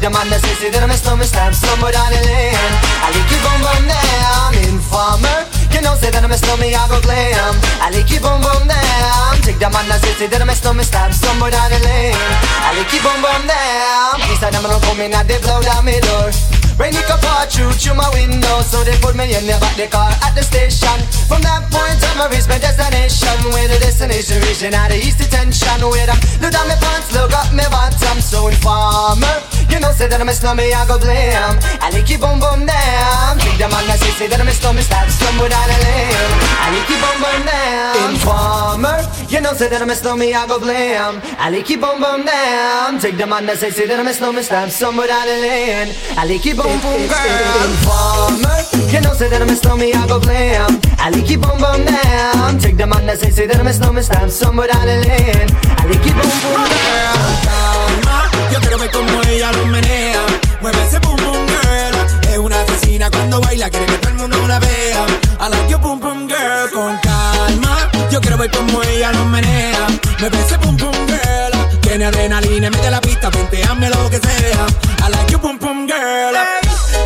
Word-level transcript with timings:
Domanda 0.00 0.38
se 0.40 0.56
si 0.56 0.70
did 0.70 0.82
I 0.82 0.86
miss 0.86 1.04
my 1.04 1.24
stamp 1.24 1.54
somewhere 1.54 1.92
down 1.92 2.08
the 2.08 2.24
lane 2.24 2.56
I 3.04 3.12
like 3.12 3.28
you 3.28 3.36
boom 3.44 3.60
boom 3.60 3.84
there, 3.84 4.24
I'm 4.32 4.56
informer 4.72 5.44
You 5.76 5.84
know 5.84 5.92
say 5.92 6.08
that 6.08 6.24
I'm 6.24 6.30
miss 6.32 6.40
me, 6.56 6.72
I 6.72 6.88
go 6.88 6.96
glam 7.04 7.52
I 7.84 7.92
like 7.92 8.08
you 8.08 8.16
boom 8.16 8.40
boom 8.40 8.64
there, 8.64 8.80
I'm 8.80 9.36
Take 9.44 9.60
domanda 9.60 10.00
se 10.00 10.16
si 10.16 10.26
did 10.26 10.40
I 10.40 10.48
miss 10.48 10.64
my 10.64 10.80
stamp 10.80 11.12
somewhere 11.12 11.52
down 11.52 11.68
the 11.68 11.84
lane 11.84 12.16
I 12.16 12.80
like 12.80 12.88
you 12.96 13.04
boom 13.04 13.20
boom 13.20 13.44
there 13.44 14.24
Peace 14.24 14.40
and 14.40 14.56
I'm 14.56 14.64
not 14.64 14.80
coming 14.88 15.12
out, 15.12 15.28
they 15.28 15.36
blow 15.36 15.60
down 15.60 15.84
my 15.84 16.00
door 16.00 16.32
Rainy, 16.80 16.96
it 16.96 17.04
could 17.04 17.20
through 17.52 17.76
through 17.76 17.92
my 17.92 18.08
window 18.16 18.64
So 18.64 18.80
they 18.80 18.96
put 19.04 19.12
me 19.12 19.28
in 19.36 19.44
the 19.44 19.60
back 19.60 19.76
the 19.76 19.84
car 19.84 20.08
at 20.24 20.32
the 20.32 20.40
station. 20.40 20.96
From 21.28 21.44
that 21.44 21.68
point 21.68 22.00
on 22.08 22.24
I 22.24 22.32
reached 22.32 22.48
my 22.48 22.56
destination 22.56 23.36
Where 23.52 23.68
the 23.68 23.76
destination 23.84 24.40
region 24.48 24.72
out 24.72 24.88
of 24.88 24.96
east 24.96 25.20
detention 25.20 25.84
Where 25.84 26.08
I 26.08 26.16
look 26.40 26.56
down 26.56 26.72
my 26.72 26.80
pants, 26.80 27.12
look 27.12 27.36
up 27.36 27.52
my 27.52 27.68
bottom. 27.68 28.24
So 28.24 28.48
informer 28.48 29.59
you 29.70 29.78
know, 29.80 29.92
say 29.92 30.08
that 30.08 30.20
I 30.20 30.24
miss 30.24 30.42
no 30.42 30.54
me, 30.54 30.72
I 30.72 30.86
go 30.86 30.98
blam. 30.98 31.58
I 31.80 31.90
like 31.90 32.08
you, 32.10 32.18
boom, 32.18 32.40
boom, 32.40 32.66
damn. 32.66 33.38
Take 33.38 33.56
the 33.58 33.68
man 33.70 33.86
that 33.86 33.98
say, 34.02 34.10
say 34.18 34.26
that 34.26 34.40
I 34.40 34.44
miss 34.44 34.62
no 34.62 34.72
me, 34.72 34.82
start 34.82 35.08
stumble 35.08 35.48
down 35.48 35.70
a 35.70 35.78
limb. 35.78 36.32
I 36.58 36.66
like 36.74 36.90
you, 36.90 36.98
boom, 36.98 37.16
boom, 37.22 37.40
damn. 37.46 38.10
Informer, 38.10 38.98
you 39.30 39.40
know, 39.40 39.52
say 39.54 39.68
that 39.68 39.80
I 39.80 39.86
miss 39.86 40.02
no 40.02 40.16
me, 40.16 40.34
I 40.34 40.46
go 40.46 40.58
blam. 40.58 41.22
I 41.38 41.50
like 41.50 41.70
you, 41.70 41.78
boom, 41.78 42.02
boom, 42.02 42.26
damn. 42.26 42.98
Take 42.98 43.16
the 43.16 43.26
man 43.26 43.46
that 43.46 43.58
say, 43.58 43.70
say 43.70 43.86
that 43.86 43.98
I 43.98 44.02
miss 44.02 44.20
no 44.20 44.32
me, 44.32 44.42
start 44.42 44.70
stumble 44.70 45.06
down 45.06 45.28
a 45.28 45.36
limb. 45.38 45.88
I 46.18 46.26
like 46.26 46.44
you, 46.44 46.54
boom, 46.58 46.74
boom, 46.82 47.00
girl. 47.06 47.70
Informer, 47.70 48.58
you 48.90 49.00
know, 49.00 49.14
say 49.14 49.28
that 49.30 49.40
I 49.40 49.46
miss 49.46 49.62
no 49.64 49.76
me, 49.76 49.92
I 49.94 50.02
go 50.06 50.18
blam. 50.18 50.80
I 50.98 51.10
like 51.10 51.30
you, 51.30 51.38
boom, 51.38 51.56
boom, 51.62 51.86
damn. 51.86 52.58
Take 52.58 52.76
the 52.76 52.86
man 52.86 53.06
that 53.06 53.20
say, 53.22 53.30
say 53.30 53.46
that 53.46 53.56
I 53.56 53.62
miss 53.62 53.78
no 53.78 53.92
me, 53.92 54.02
start 54.02 54.30
stumble 54.30 54.66
down 54.66 54.88
a 54.88 54.98
limb. 54.98 55.48
On 55.90 55.96
bum 55.98 56.06
girl 56.06 57.34
calma. 57.42 58.30
Yo 58.52 58.60
quiero 58.60 58.78
ver 58.78 58.90
cómo 58.92 59.22
ella 59.24 59.50
lo 59.50 59.66
menea. 59.66 60.24
Mueve 60.60 60.86
ese 60.86 61.00
pum 61.00 61.16
pum 61.16 61.46
girl. 61.46 62.30
Es 62.30 62.38
una 62.38 62.60
asesina 62.62 63.10
cuando 63.10 63.40
baila, 63.40 63.68
quiere 63.70 63.86
que 63.86 63.98
todo 63.98 64.10
el 64.10 64.16
mundo 64.16 64.46
la 64.46 64.60
vea. 64.60 65.06
I 65.40 65.48
like 65.48 65.68
your 65.68 65.80
pum 65.80 65.98
pum 65.98 66.28
girl 66.28 66.70
con 66.72 66.96
calma. 66.98 67.90
Yo 68.10 68.20
quiero 68.20 68.38
ver 68.38 68.50
cómo 68.52 68.82
ella 68.84 69.10
lo 69.12 69.24
menea. 69.24 69.86
Mueve 70.20 70.40
ese 70.40 70.58
pum 70.58 70.76
pum 70.76 70.94
girl. 71.08 71.80
Tiene 71.80 72.04
adrenalina, 72.04 72.70
mete 72.70 72.90
la 72.90 73.00
pista, 73.00 73.30
penteame 73.30 73.90
lo 73.90 74.08
que 74.10 74.18
sea. 74.18 74.66
I 75.04 75.10
like 75.10 75.32
your 75.32 75.40
pum 75.40 75.58
pum 75.58 75.88
girl. 75.88 76.36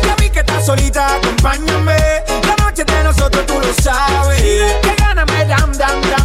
Ya 0.03 0.15
vi 0.19 0.29
que 0.29 0.41
estás 0.41 0.63
solita, 0.63 1.15
acompáñame. 1.15 1.97
La 2.47 2.55
noche 2.63 2.83
de 2.83 3.03
nosotros 3.03 3.45
tú 3.47 3.59
lo 3.59 3.73
sabes. 3.81 4.75
Que 4.83 4.95
gana 4.95 5.25
me 5.25 5.45
dam 5.45 5.71
dam 5.73 6.01
dam 6.01 6.24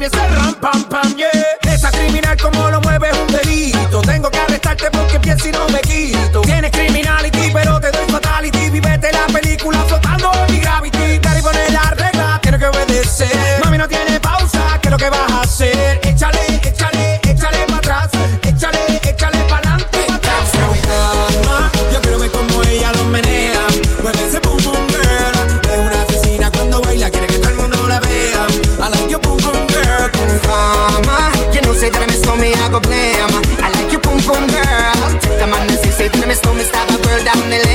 mami. 0.00 0.06
Ese 0.06 0.34
ram 0.34 0.54
pam 0.54 0.82
pam, 0.84 1.16
yeah. 1.16 1.28
Esa 1.72 1.90
criminal 1.90 2.36
como 2.36 2.70
lo 2.70 2.80
mueve 2.80 3.10
un 3.12 3.26
delito. 3.26 4.00
Tengo 4.02 4.30
que 4.30 4.38
arrestarte 4.38 4.90
porque 4.90 5.20
pienso 5.20 5.48
y 5.48 5.52
no 5.52 5.68
me 5.68 5.80
quito. 5.80 6.40
Tienes 6.42 6.70
criminality, 6.70 7.50
pero 7.52 7.80
te 7.80 7.90
doy 7.90 8.06
fatality. 8.08 8.70
Vivete 8.70 9.12
la 9.12 9.26
película 9.26 9.84
flotando 9.84 10.32
en 10.46 10.54
mi 10.54 10.60
gravity. 10.60 11.18
Dar 11.18 11.38
y 11.38 11.42
poner 11.42 11.72
la 11.72 11.90
regla, 11.90 12.38
tiene 12.42 12.58
que 12.58 12.66
obedecer. 12.66 13.60
Mami, 13.64 13.78
no 13.78 13.88
tiene 13.88 14.18
pausa, 14.20 14.78
¿qué 14.80 14.88
es 14.88 14.92
lo 14.92 14.98
que 14.98 15.10
vas 15.10 15.30
a 15.30 15.42
hacer? 15.42 15.69
No 36.44 36.54
me 36.54 36.62
estaba 36.62 36.96
burda, 36.96 37.34
me 37.48 37.69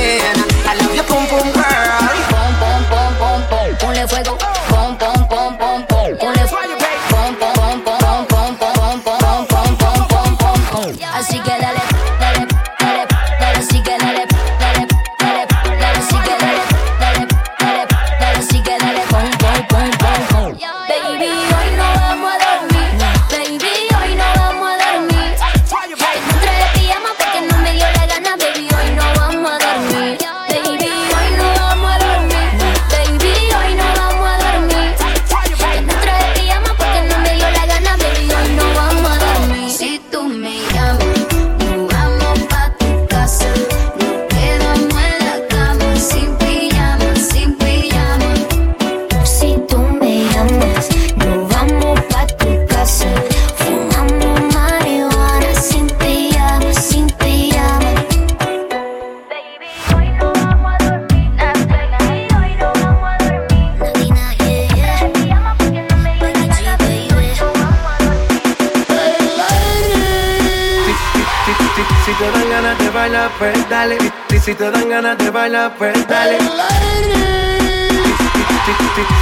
pues 73.38 73.68
dale. 73.68 73.98
Si, 74.30 74.40
si 74.40 74.54
te 74.54 74.70
dan 74.70 74.88
ganas 74.88 75.18
de 75.18 75.30
bailar, 75.30 75.74
pues 75.76 76.06
dale. 76.08 76.38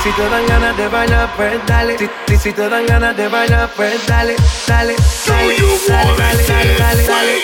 Si, 0.03 0.11
te 0.13 0.29
dan 0.29 0.47
ganas 0.47 0.77
de 0.77 0.89
bailar, 0.89 1.29
pues 1.37 1.67
dale. 1.67 1.99
Si, 1.99 2.37
si 2.39 2.53
te 2.53 2.69
dan 2.69 2.87
ganas 2.87 3.17
de 3.17 3.29
bailar, 3.29 3.71
pues 3.77 4.07
dale, 4.07 4.37
dale, 4.67 4.95
dale, 5.27 5.57
dale, 5.89 6.15
dale, 6.19 6.45
dale, 6.47 6.77
dale, 6.79 7.07
dale. 7.07 7.43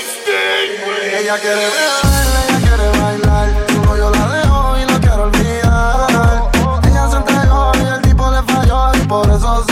Ella 1.21 1.39
quiere 1.39 1.69
bailar, 1.71 2.35
ella 2.49 2.59
quiere 2.61 2.89
bailar. 2.99 3.67
Como 3.75 3.97
yo 3.97 4.11
la 4.11 4.29
dejo 4.29 4.79
y 4.79 4.87
no 4.87 5.01
quiero 5.01 5.23
olvidar. 5.25 6.51
Ella 6.89 7.11
se 7.11 7.17
entregó 7.17 7.73
y 7.77 7.95
el 7.95 8.03
tipo 8.03 8.31
le 8.31 8.43
falló 8.43 8.95
y 8.95 9.01
por 9.07 9.31
eso 9.31 9.65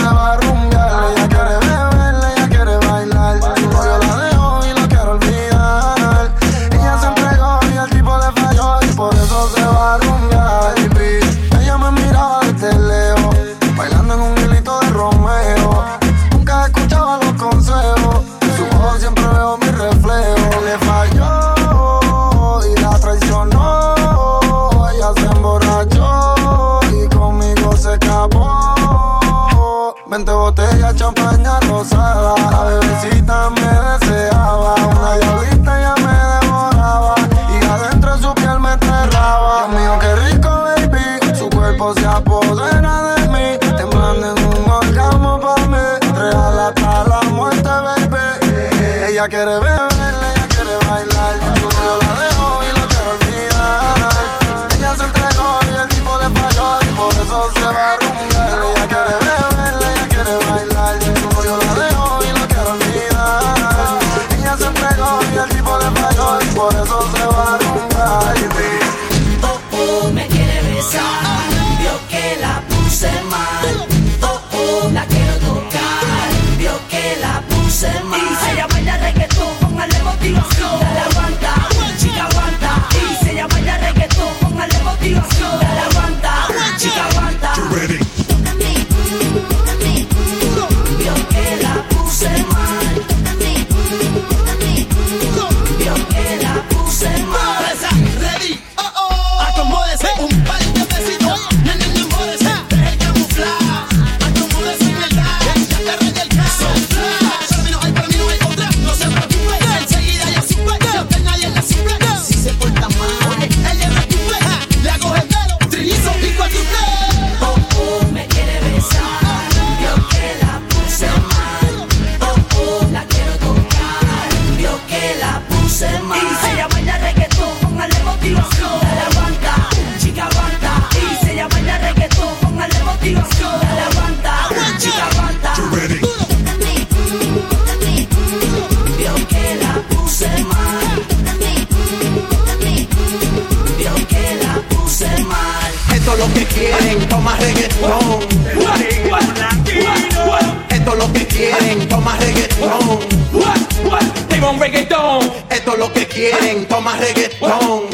Esto 155.51 155.73
es 155.73 155.79
lo 155.79 155.93
que 155.93 156.07
quieren, 156.07 156.67
toma 156.67 156.97
reggaetón. 156.97 157.85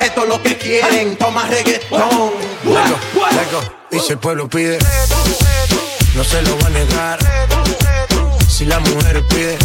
Esto 0.00 0.22
es 0.22 0.28
lo 0.28 0.42
que 0.42 0.56
quieren, 0.56 1.16
toma 1.16 1.46
reggaetón. 1.46 2.32
Y 3.90 3.98
si 3.98 4.12
el 4.12 4.18
pueblo 4.18 4.48
pide, 4.48 4.78
no 6.14 6.24
se 6.24 6.42
lo 6.42 6.58
va 6.58 6.66
a 6.66 6.70
negar. 6.70 7.18
Si 8.48 8.64
la 8.64 8.80
mujer 8.80 9.24
pide, 9.28 9.56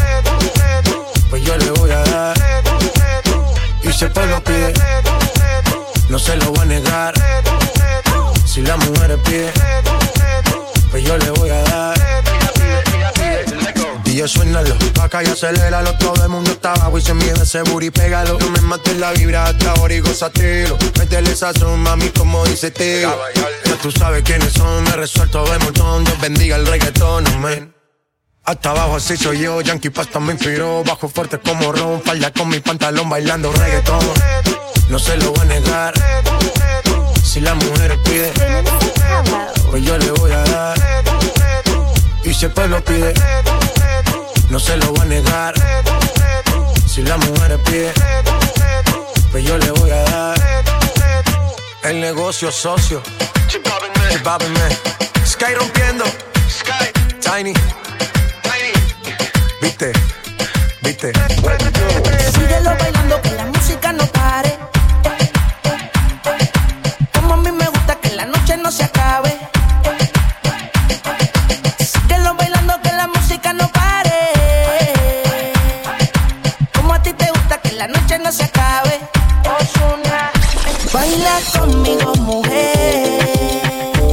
pues 1.30 1.44
yo 1.44 1.58
le 1.58 1.72
voy 1.72 1.92
a 1.92 2.04
dar. 2.04 2.38
Y 3.84 3.92
si 3.92 4.06
el 4.06 4.12
pueblo 4.12 4.44
pide, 4.44 4.74
no 6.10 6.20
se 6.20 6.36
lo 6.38 6.54
va 6.54 6.62
a 6.62 6.66
negar. 6.66 7.14
Si 8.46 8.62
la 8.62 8.78
mujer 8.78 9.18
pide, 9.24 9.52
pues 10.92 11.04
yo 11.04 11.18
le 11.18 11.30
voy 11.32 11.50
a 11.50 11.64
dar. 11.64 12.03
Y 14.14 14.18
yo 14.18 14.28
suénalo, 14.28 14.76
acá 15.02 15.24
y 15.24 15.26
aceléralo 15.26 15.92
Todo 15.98 16.24
el 16.24 16.30
mundo 16.30 16.52
está 16.52 16.74
abajo 16.74 17.00
y 17.00 17.02
se 17.02 17.16
mide 17.16 17.34
ese 17.42 17.64
booty, 17.64 17.90
pégalo. 17.90 18.38
No 18.38 18.50
me 18.52 18.62
mates 18.62 18.96
la 18.98 19.12
vibra 19.12 19.46
hasta 19.46 19.72
ahora 19.72 19.92
y 19.92 20.02
gózatelo 20.02 20.78
Métele 21.00 21.36
sazón, 21.36 21.80
mami, 21.80 22.10
como 22.10 22.46
dice 22.46 22.70
Teo 22.70 23.20
Ya 23.66 23.76
tú 23.82 23.90
sabes 23.90 24.22
quiénes 24.22 24.54
son, 24.54 24.84
me 24.84 24.92
resuelto 24.92 25.44
de 25.46 25.58
montón. 25.58 26.04
Dios 26.04 26.22
bendiga 26.22 26.58
el 26.58 26.68
reggaetón, 26.68 27.26
amén. 27.26 27.74
Hasta 28.44 28.70
abajo 28.70 28.98
así 28.98 29.18
soy 29.18 29.40
yo, 29.40 29.62
Yankee 29.62 29.90
Pasta 29.90 30.20
me 30.20 30.34
inspiró. 30.34 30.84
Bajo 30.84 31.10
fuerte 31.10 31.40
como 31.40 31.72
Ron, 31.72 32.04
falda 32.04 32.32
con 32.32 32.50
mi 32.50 32.60
pantalón 32.60 33.10
bailando 33.10 33.52
reggaetón. 33.52 34.06
No 34.90 35.00
se 35.00 35.18
lo 35.18 35.32
voy 35.32 35.42
a 35.42 35.46
negar. 35.46 35.94
Si 37.24 37.40
la 37.40 37.56
mujer 37.56 37.98
pide 38.04 38.32
Pues 39.72 39.84
yo 39.84 39.98
le 39.98 40.12
voy 40.12 40.32
a 40.34 40.44
dar. 40.44 40.78
Y 42.24 42.32
si 42.32 42.46
el 42.46 42.52
pueblo 42.52 42.84
pide 42.84 43.16
no 44.54 44.60
se 44.60 44.78
lo 44.78 44.94
voy 44.94 45.02
a 45.02 45.06
negar. 45.06 45.56
Si 46.86 47.02
la 47.02 47.18
mujer 47.18 47.60
pide, 47.64 47.92
pues 49.32 49.44
yo 49.44 49.58
le 49.58 49.72
voy 49.72 49.90
a 49.90 50.04
dar. 50.04 50.38
El 51.82 52.00
negocio 52.00 52.52
socio. 52.52 53.02
Chipábenme. 53.48 54.70
Sky 55.26 55.56
rompiendo. 55.56 56.06
Sky. 56.48 56.86
Tiny. 57.20 57.54
Viste. 59.60 59.92
Viste. 60.84 61.14
Síguelo 62.36 62.78
bailando 62.78 63.22
que 63.24 63.32
la 63.32 63.46
música 63.48 63.92
no 63.92 64.06
pare. 64.06 64.56
Como 67.12 67.34
a 67.34 67.38
mí 67.38 67.52
me 67.52 67.68
gusta 67.70 67.96
que 67.96 68.12
la 68.12 68.26
noche 68.26 68.56
no 68.58 68.72
se 68.72 68.84
acabe. 68.84 69.33
Conmigo, 81.52 82.14
mujer. 82.16 83.20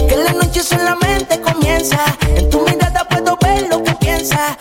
Que 0.09 0.17
la 0.17 0.33
noche 0.33 0.63
solamente 0.63 1.41
comienza. 1.41 1.99
En 2.37 2.49
tu 2.51 2.61
mirada 2.63 3.05
puedo 3.09 3.37
ver 3.41 3.69
lo 3.69 3.83
que 3.83 3.93
piensas. 3.95 4.57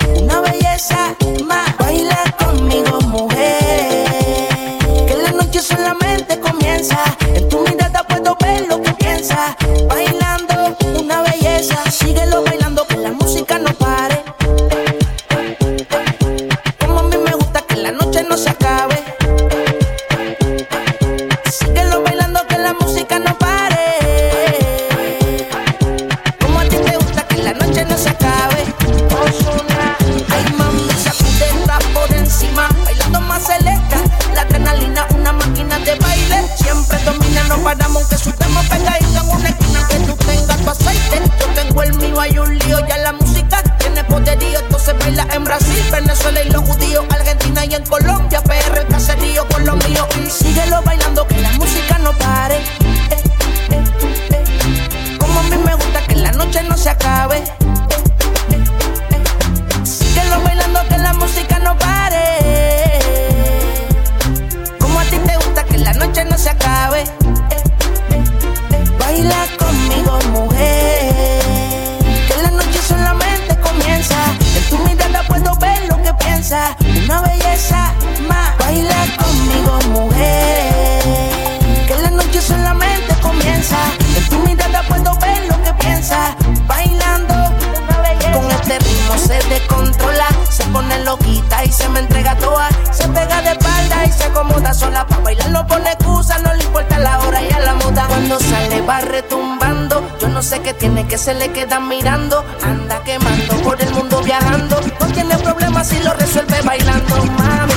No 100.39 100.43
sé 100.43 100.62
qué 100.62 100.74
tiene 100.74 101.05
que 101.05 101.17
se 101.17 101.34
le 101.34 101.51
queda 101.51 101.81
mirando. 101.81 102.46
Anda 102.63 103.03
quemando 103.03 103.58
por 103.62 103.81
el 103.81 103.93
mundo 103.93 104.24
viajando. 104.24 104.79
No 104.98 105.08
tiene 105.08 105.38
problemas 105.38 105.89
si 105.89 106.00
lo 106.00 106.13
resuelve 106.13 106.62
bailando, 106.62 107.25
mami. 107.25 107.74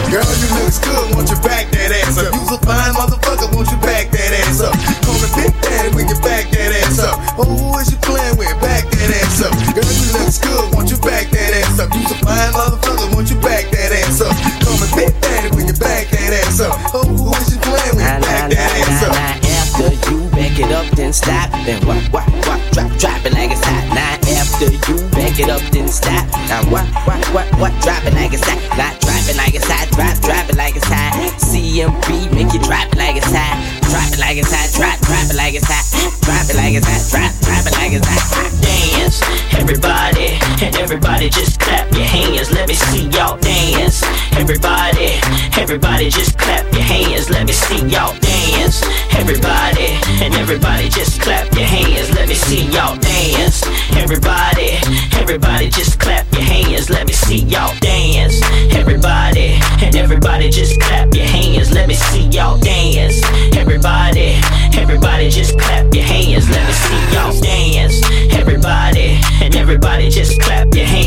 Everybody 45.72 46.10
just 46.10 46.36
clap 46.36 46.70
your 46.74 46.82
hands. 46.82 47.30
Let 47.30 47.46
me 47.46 47.52
see 47.54 47.80
y'all 47.86 48.14
dance. 48.20 48.82
Everybody, 49.16 49.96
and 50.20 50.34
everybody 50.34 50.90
just 50.90 51.18
clap 51.18 51.50
your 51.54 51.64
hands. 51.64 52.10
Let 52.12 52.28
me 52.28 52.34
see 52.34 52.66
y'all 52.66 52.98
dance. 52.98 53.64
Everybody, 53.96 54.76
everybody 55.16 55.70
just 55.70 55.98
clap 55.98 56.30
your 56.32 56.42
hands. 56.42 56.90
Let 56.90 57.06
me 57.06 57.14
see 57.14 57.38
y'all 57.48 57.74
dance. 57.80 58.42
Everybody, 58.76 59.58
and 59.80 59.96
everybody 59.96 60.50
just 60.50 60.78
clap 60.78 61.14
your 61.14 61.24
hands. 61.24 61.72
Let 61.72 61.88
me 61.88 61.94
see 61.94 62.26
y'all 62.28 62.58
dance. 62.58 63.22
Everybody, 63.56 64.36
everybody 64.76 65.30
just 65.30 65.58
clap 65.58 65.94
your 65.94 66.04
hands. 66.04 66.50
Let 66.50 66.66
me 66.68 66.74
see 66.84 67.14
y'all 67.14 67.40
dance. 67.40 67.96
Everybody, 68.36 69.18
and 69.40 69.56
everybody 69.56 70.10
just 70.10 70.38
clap 70.38 70.74
your 70.74 70.84
hands. 70.84 71.01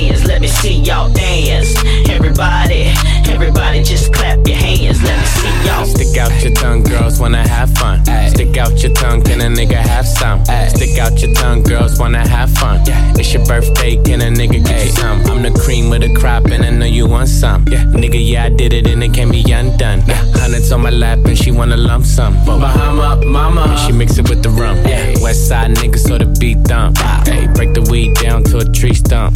Let 0.46 0.52
me 0.52 0.58
see 0.58 0.80
y'all 0.82 1.12
dance. 1.12 1.74
Everybody, 2.08 2.94
everybody 3.28 3.82
just 3.82 4.14
clap 4.14 4.48
your 4.48 4.58
hands. 4.58 5.02
Let 5.02 5.20
me 5.20 5.26
see 5.26 5.66
y'all. 5.66 5.86
Stick 5.88 6.18
out 6.18 6.44
your 6.44 6.54
tongue, 6.54 6.84
girls 6.84 7.20
wanna 7.20 7.48
have 7.48 7.72
fun. 7.80 8.06
Stick 8.30 8.56
out 8.56 8.84
your 8.84 8.94
tongue, 8.94 9.24
can 9.24 9.42
a 9.42 9.46
nigga 9.46 9.74
have 9.74 10.08
some? 10.08 10.46
Stick 10.70 11.00
out 11.00 11.20
your 11.20 11.34
tongue, 11.34 11.64
girls 11.64 11.98
wanna 11.98 12.28
have 12.28 12.52
fun. 12.60 12.80
It's 13.18 13.34
your 13.34 13.44
birthday, 13.48 13.96
can 14.04 14.22
a 14.22 14.26
nigga 14.26 14.64
get 14.64 14.86
you 14.86 14.92
some? 14.92 15.26
I'm 15.26 15.42
the 15.42 15.50
cream 15.50 15.90
with 15.90 16.02
the 16.02 16.14
crop, 16.14 16.46
and 16.46 16.64
I 16.64 16.70
know 16.70 16.86
you 16.86 17.08
want 17.08 17.28
some. 17.28 17.68
Yeah, 17.68 17.84
nigga, 17.86 18.22
yeah, 18.24 18.44
I 18.44 18.50
did 18.50 18.72
it, 18.72 18.86
and 18.86 19.04
it 19.04 19.16
can't 19.16 19.32
be 19.32 19.42
undone. 19.52 20.04
Yeah, 20.06 20.24
hundreds 20.36 20.72
on 20.72 20.84
my 20.84 20.92
lap, 20.92 21.26
and 21.26 21.36
she 21.36 21.50
wanna 21.50 21.78
lump 21.78 22.06
sum. 22.06 22.36
Bahama, 22.46 23.20
mama, 23.26 23.62
and 23.62 23.80
she 23.80 23.92
mix 23.94 24.20
it 24.20 24.30
with 24.30 24.44
the 24.44 24.52
rum. 24.52 24.78
Yeah, 24.86 25.16
West 25.24 25.48
side 25.48 25.72
nigga, 25.72 25.98
so 25.98 26.20
the 26.20 26.28
beat 26.40 26.60
thump. 26.68 27.00
Hey, 27.26 27.48
break 27.56 27.74
the 27.74 27.82
weed 27.90 28.14
down 28.14 28.44
to 28.44 28.60
a 28.60 28.66
tree 28.66 28.94
stump. 28.94 29.36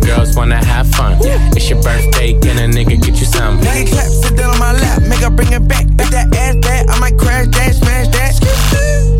girls 0.00 0.36
wanna 0.36 0.64
have 0.64 0.88
fun. 0.94 1.18
Yeah. 1.22 1.50
It's 1.56 1.68
your 1.68 1.82
birthday, 1.82 2.38
can 2.40 2.58
a 2.58 2.72
nigga 2.72 3.00
get 3.00 3.18
you 3.18 3.26
some? 3.26 3.58
Nigga 3.60 3.88
clap, 3.92 4.08
sit 4.08 4.36
down 4.36 4.50
on 4.54 4.58
my 4.58 4.72
lap, 4.72 5.02
make 5.02 5.20
her 5.20 5.30
bring 5.30 5.52
it 5.52 5.66
back. 5.68 5.86
If 5.98 6.10
that 6.10 6.34
ass 6.34 6.56
bad, 6.56 6.88
I 6.88 6.98
might 7.00 7.18
crash 7.18 7.48
that, 7.48 7.74
smash 7.74 8.08
that. 8.08 8.32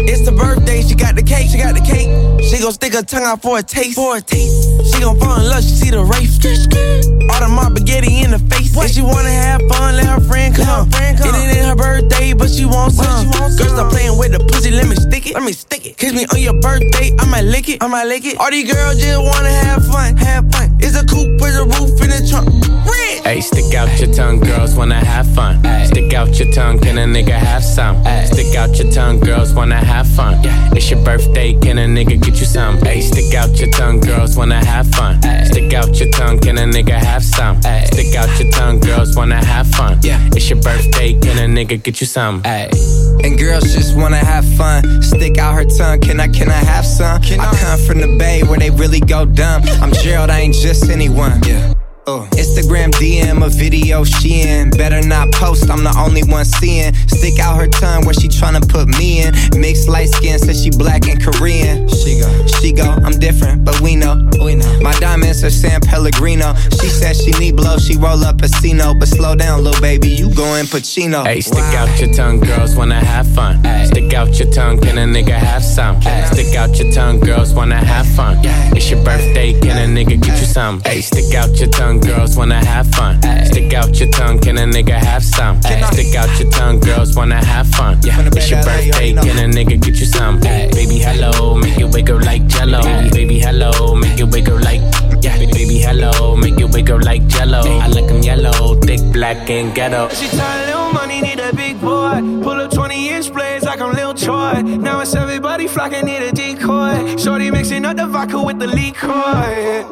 It's 0.08 0.24
the 0.24 0.32
birthday, 0.32 0.82
she 0.82 0.94
got 0.94 1.14
the 1.14 1.22
cake, 1.22 1.48
she 1.50 1.58
got 1.58 1.74
the 1.74 1.80
cake. 1.80 2.10
She 2.42 2.58
gon' 2.58 2.72
stick 2.72 2.94
her 2.94 3.02
tongue 3.02 3.24
out 3.24 3.40
for 3.42 3.58
a 3.58 3.62
taste, 3.62 3.94
for 3.94 4.16
a 4.16 4.20
taste. 4.20 4.92
She 4.92 5.00
gon' 5.00 5.18
fall 5.18 5.40
in 5.40 5.48
love, 5.48 5.62
she 5.62 5.70
see 5.70 5.90
the 5.90 6.04
race. 6.04 6.32
All 6.42 7.40
the 7.40 7.48
mob 7.48 7.76
spaghetti 7.76 8.22
in 8.22 8.32
the 8.32 8.38
face. 8.50 8.76
If 8.76 8.90
she 8.92 9.02
wanna 9.02 9.30
have 9.30 9.62
fun, 9.68 9.96
let 9.96 10.06
her 10.06 10.20
friend 10.20 10.54
come. 10.54 10.88
It 10.92 11.56
ain't 11.56 11.66
her 11.66 11.76
birthday, 11.76 12.32
but 12.32 12.50
she 12.50 12.64
wants 12.64 12.96
some. 12.96 13.30
Girl, 13.30 13.48
stop 13.48 13.92
playing 13.92 14.18
with 14.18 14.32
the 14.32 14.40
pussy, 14.40 14.70
let 14.70 14.88
me 14.88 14.96
stick 14.96 15.26
it. 15.28 15.34
Let 15.34 15.44
me 15.44 15.52
stick 15.52 15.86
it. 15.86 15.96
Kiss 15.96 16.12
me 16.12 16.26
on 16.32 16.40
your 16.40 16.58
birthday, 16.60 17.14
I 17.18 17.24
might 17.30 17.44
lick 17.44 17.68
it. 17.68 17.82
I 17.82 17.86
might 17.86 18.04
lick 18.04 18.24
it. 18.24 18.38
All 18.38 18.50
these 18.50 18.70
girls 18.70 18.98
just 19.00 19.22
wanna 19.22 19.50
have 19.50 19.86
fun, 19.86 20.16
have 20.16 20.50
fun. 20.50 20.61
It's 20.80 20.96
a 20.96 21.04
coupe 21.04 21.40
with 21.40 21.56
a 21.56 21.64
roof 21.64 22.00
in 22.02 22.10
the 22.10 22.26
trunk. 22.28 22.48
Red. 22.86 23.26
Hey, 23.26 23.40
stick 23.40 23.74
out 23.74 23.88
your 24.00 24.12
tongue, 24.12 24.40
girls 24.40 24.74
wanna 24.74 25.04
have 25.04 25.26
fun. 25.34 25.62
Stick 25.86 26.12
out 26.14 26.38
your 26.38 26.50
tongue, 26.52 26.78
can 26.78 26.98
a 26.98 27.04
nigga 27.04 27.38
have 27.38 27.64
some? 27.64 28.02
Stick 28.26 28.54
out 28.56 28.76
your 28.78 28.90
tongue, 28.92 29.20
girls 29.20 29.52
wanna 29.52 29.76
have 29.76 30.08
fun. 30.08 30.40
It's 30.76 30.90
your 30.90 31.02
birthday, 31.04 31.54
can 31.60 31.78
a 31.78 31.86
nigga 31.86 32.20
get 32.20 32.40
you 32.40 32.46
some? 32.46 32.78
Hey, 32.78 33.00
stick 33.00 33.34
out 33.34 33.58
your 33.58 33.70
tongue, 33.70 34.00
girls 34.00 34.36
wanna 34.36 34.64
have 34.64 34.88
fun. 34.94 35.20
Stick 35.46 35.72
out 35.74 35.94
your 35.98 36.10
tongue, 36.10 36.38
can 36.38 36.58
a 36.58 36.62
nigga 36.62 36.98
have 36.98 37.24
some? 37.24 37.60
Stick 37.62 38.14
out 38.16 38.28
your 38.40 38.50
tongue, 38.50 38.80
girls 38.80 39.14
wanna 39.16 39.44
have 39.44 39.68
fun. 39.68 39.98
It's 40.02 40.48
your 40.50 40.60
birthday, 40.60 41.14
can 41.14 41.38
a 41.38 41.46
nigga 41.46 41.82
get 41.82 42.00
you 42.00 42.06
some? 42.06 42.42
And 42.44 43.38
girls 43.38 43.72
just 43.74 43.96
wanna 43.96 44.16
have 44.16 44.41
fun. 44.62 45.02
Stick 45.02 45.38
out 45.38 45.54
her 45.54 45.64
tongue, 45.64 46.00
can 46.00 46.20
I, 46.20 46.28
can 46.28 46.48
I 46.48 46.62
have 46.72 46.86
some? 46.86 47.20
can 47.20 47.40
I 47.40 47.50
come 47.56 47.78
from 47.80 47.98
the 48.00 48.16
bay 48.16 48.42
where 48.44 48.58
they 48.58 48.70
really 48.70 49.00
go 49.00 49.24
dumb. 49.24 49.62
I'm 49.82 49.92
Gerald, 49.92 50.30
I 50.30 50.40
ain't 50.40 50.54
just 50.54 50.88
anyone. 50.88 51.42
Yeah. 51.42 51.74
Uh. 52.06 52.26
Instagram 52.32 52.90
DM 52.98 53.46
a 53.46 53.48
video 53.48 54.04
she 54.04 54.42
in. 54.42 54.70
Better 54.70 55.02
not 55.06 55.32
post, 55.32 55.70
I'm 55.70 55.84
the 55.84 55.94
only 55.98 56.22
one 56.24 56.44
seeing. 56.44 56.94
Stick 57.06 57.38
out 57.38 57.56
her 57.60 57.68
tongue 57.68 58.04
where 58.04 58.14
she 58.14 58.28
tryna 58.28 58.62
put 58.68 58.86
me 58.98 59.22
in. 59.22 59.34
Mixed 59.60 59.88
light 59.88 60.08
skin, 60.08 60.38
says 60.38 60.62
she 60.62 60.70
black 60.70 61.08
and 61.08 61.22
Korean. 61.22 61.88
She 61.88 62.20
go, 62.20 62.30
she 62.62 62.72
go, 62.72 62.84
I'm 62.84 63.18
different, 63.18 63.64
but 63.64 63.80
we 63.80 63.96
know. 63.96 64.14
We 64.42 64.54
know. 64.54 64.80
My 64.80 64.92
diamonds 65.00 65.42
are 65.42 65.50
San 65.50 65.80
Pellegrino. 65.80 66.54
She 66.80 66.88
said 66.88 67.16
she 67.16 67.32
need 67.32 67.56
blow, 67.56 67.76
she 67.76 67.96
roll 67.96 68.22
up 68.24 68.36
a 68.36 68.48
Casino. 68.62 68.94
But 68.94 69.08
slow 69.08 69.34
down, 69.34 69.64
little 69.64 69.80
baby, 69.80 70.08
you 70.08 70.32
going 70.34 70.66
Pacino. 70.66 71.26
Hey, 71.26 71.40
stick 71.40 71.58
out 71.74 71.90
your 72.00 72.12
tongue, 72.14 72.40
girls 72.40 72.76
wanna 72.76 73.04
have 73.04 73.26
fun. 73.34 73.58
Stick 73.86 74.14
out 74.14 74.38
your 74.38 74.50
tongue, 74.52 74.78
can 74.80 74.98
a 74.98 75.06
nigga 75.06 75.36
have 75.36 75.64
some? 75.64 76.00
Stick 76.32 76.54
out 76.54 76.78
your 76.78 76.92
tongue, 76.92 77.20
girls 77.20 77.52
wanna 77.52 77.84
have 77.84 78.06
fun. 78.14 78.38
It's 78.76 78.90
your 78.90 79.02
birthday, 79.04 79.58
can 79.60 79.76
a 79.78 80.04
nigga 80.04 80.20
get 80.20 80.40
you 80.40 80.46
some? 80.46 80.80
Hey, 80.84 81.00
stick 81.00 81.34
out 81.34 81.58
your 81.58 81.68
tongue, 81.68 82.00
girls 82.00 82.36
wanna 82.36 82.64
have 82.64 82.88
fun. 82.94 83.20
Stick 83.46 83.74
out 83.74 83.98
your 83.98 84.10
tongue, 84.10 84.38
can 84.38 84.58
a 84.58 84.66
nigga 84.66 84.94
have 84.94 85.24
some? 85.24 85.60
Stick 85.62 86.14
out 86.14 86.30
your 86.38 86.50
tongue, 86.50 86.78
girls 86.80 87.16
wanna 87.16 87.44
have 87.44 87.68
fun. 87.68 87.98
Yeah. 88.02 88.20
It's 88.32 88.50
your 88.50 88.62
birthday, 88.62 89.12
can 89.12 89.38
a 89.38 89.48
nigga 89.52 89.80
get 89.80 89.96
you 89.98 90.06
some? 90.06 90.40
Baby, 90.40 90.98
hello, 90.98 91.56
make 91.56 91.78
it 91.78 91.88
wiggle 91.92 92.20
like 92.20 92.51
jello. 92.52 92.82
Baby, 93.10 93.38
hello, 93.40 93.94
make 93.94 94.18
it 94.20 94.24
wiggle 94.24 94.58
like. 94.60 94.80
Yeah, 95.22 95.38
baby, 95.38 95.78
hello, 95.78 96.36
make 96.36 96.58
it 96.58 96.68
wig 96.72 96.90
up 96.90 97.02
like 97.02 97.26
jello. 97.28 97.60
I 97.60 97.86
like 97.86 98.10
'em 98.10 98.22
yellow, 98.22 98.74
thick, 98.80 99.00
black, 99.12 99.48
and 99.50 99.74
ghetto. 99.74 100.08
She 100.08 100.28
tired, 100.28 100.66
little 100.66 100.92
money, 100.92 101.20
need 101.20 101.40
a 101.40 101.54
big 101.54 101.80
boy. 101.80 102.20
Pull 102.42 102.60
up 102.60 102.70
20 102.72 103.08
inch 103.08 103.32
blades 103.32 103.64
like 103.64 103.80
I'm 103.80 103.92
Lil 103.94 104.14
Troy. 104.14 104.62
Now 104.62 105.00
it's 105.00 105.14
everybody 105.14 105.66
flocking, 105.68 106.04
need 106.06 106.22
a 106.22 106.32
decoy. 106.32 107.16
Shorty 107.16 107.50
mixing 107.50 107.84
up 107.84 107.96
the 107.96 108.06
vodka 108.06 108.42
with 108.42 108.58
the 108.58 108.66
liquor. 108.66 109.86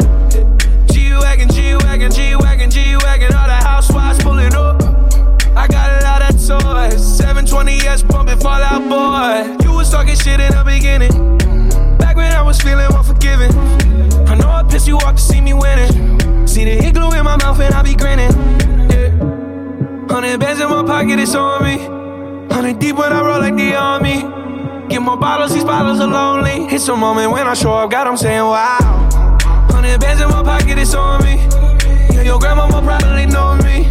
G 0.92 1.12
Wagon, 1.12 1.48
G 1.50 1.74
Wagon, 1.76 2.10
G 2.10 2.34
Wagon, 2.36 2.70
G 2.70 2.96
Wagon. 2.96 3.34
All 3.34 3.46
the 3.46 3.60
housewives 3.70 4.18
pulling 4.22 4.54
up. 4.54 4.82
I 5.56 5.66
got 5.68 5.88
a 5.96 6.04
lot 6.04 6.22
of 6.22 6.34
toys. 6.34 7.02
720S 7.20 8.02
pumping 8.08 8.38
Fall 8.40 8.62
Out 8.62 8.82
Boy. 8.88 9.64
You 9.64 9.72
was 9.76 9.90
talking 9.90 10.16
shit 10.16 10.40
in 10.40 10.52
the 10.52 10.64
beginning. 10.64 11.14
Back 12.10 12.16
when 12.16 12.32
I 12.32 12.42
was 12.42 12.60
feeling 12.60 12.92
unforgiving. 12.92 13.52
I 14.26 14.34
know 14.34 14.50
I 14.50 14.64
pissed 14.64 14.88
you 14.88 14.96
off 14.96 15.14
to 15.14 15.22
see 15.22 15.40
me 15.40 15.54
winning. 15.54 16.44
See 16.44 16.64
the 16.64 16.84
igloo 16.84 17.12
in 17.12 17.22
my 17.22 17.36
mouth 17.36 17.60
and 17.60 17.72
I 17.72 17.82
be 17.84 17.94
grinning. 17.94 18.32
Yeah. 18.90 19.10
Hundred 20.10 20.40
bands 20.40 20.60
in 20.60 20.68
my 20.68 20.82
pocket, 20.82 21.20
it's 21.20 21.36
on 21.36 21.62
me. 21.62 21.78
Hundred 22.52 22.80
deep 22.80 22.96
when 22.96 23.12
I 23.12 23.20
roll 23.24 23.38
like 23.38 23.54
the 23.54 23.76
army. 23.76 24.22
Get 24.88 25.02
more 25.02 25.16
bottles, 25.16 25.54
these 25.54 25.62
bottles 25.62 26.00
are 26.00 26.08
lonely. 26.08 26.66
It's 26.74 26.88
a 26.88 26.96
moment 26.96 27.30
when 27.30 27.46
I 27.46 27.54
show 27.54 27.74
up, 27.74 27.92
God, 27.92 28.08
I'm 28.08 28.16
saying 28.16 28.42
wow. 28.42 29.38
Hundred 29.70 30.00
bands 30.00 30.20
in 30.20 30.30
my 30.30 30.42
pocket, 30.42 30.78
it's 30.78 30.92
on 30.94 31.22
me. 31.22 31.36
Yeah, 32.12 32.22
your 32.22 32.40
grandma 32.40 32.66
probably 32.66 33.26
know 33.26 33.54
me. 33.58 33.88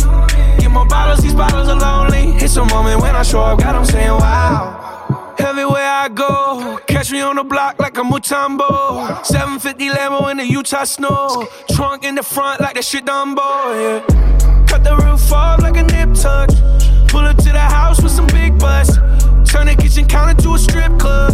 Get 0.60 0.70
more 0.70 0.86
bottles, 0.86 1.22
these 1.22 1.34
bottles 1.34 1.70
are 1.70 1.80
lonely. 1.80 2.36
It's 2.44 2.58
a 2.58 2.66
moment 2.66 3.00
when 3.00 3.16
I 3.16 3.24
show 3.24 3.40
up, 3.40 3.60
God, 3.60 3.76
I'm 3.76 3.86
saying 3.86 4.10
wow. 4.10 5.36
Everywhere 5.40 5.90
I 5.90 6.10
go, 6.10 6.80
catch 6.86 7.12
me 7.12 7.22
on 7.22 7.38
the 7.38 7.46
block 7.46 7.80
like 7.80 7.89
Mutombo. 8.20 9.26
750 9.26 9.90
Lambo 9.90 10.30
in 10.30 10.38
the 10.38 10.46
Utah 10.46 10.84
snow. 10.84 11.48
Trunk 11.72 12.04
in 12.04 12.16
the 12.16 12.24
front 12.24 12.60
like 12.60 12.76
that 12.76 12.84
shit 12.84 13.06
Dumbo, 13.06 13.40
yeah. 13.40 14.66
Cut 14.68 14.84
the 14.84 14.96
roof 14.98 15.32
off 15.32 15.62
like 15.62 15.78
a 15.78 15.84
nip 15.84 16.14
tuck. 16.14 16.50
Pull 17.08 17.22
up 17.22 17.38
to 17.38 17.52
the 17.52 17.60
house 17.60 18.02
with 18.02 18.12
some 18.12 18.28
big 18.28 18.60
butts. 18.60 18.98
Turn 19.50 19.68
the 19.68 19.76
kitchen 19.80 20.06
counter 20.06 20.40
to 20.42 20.56
a 20.56 20.60
strip 20.60 21.00
club. 21.00 21.34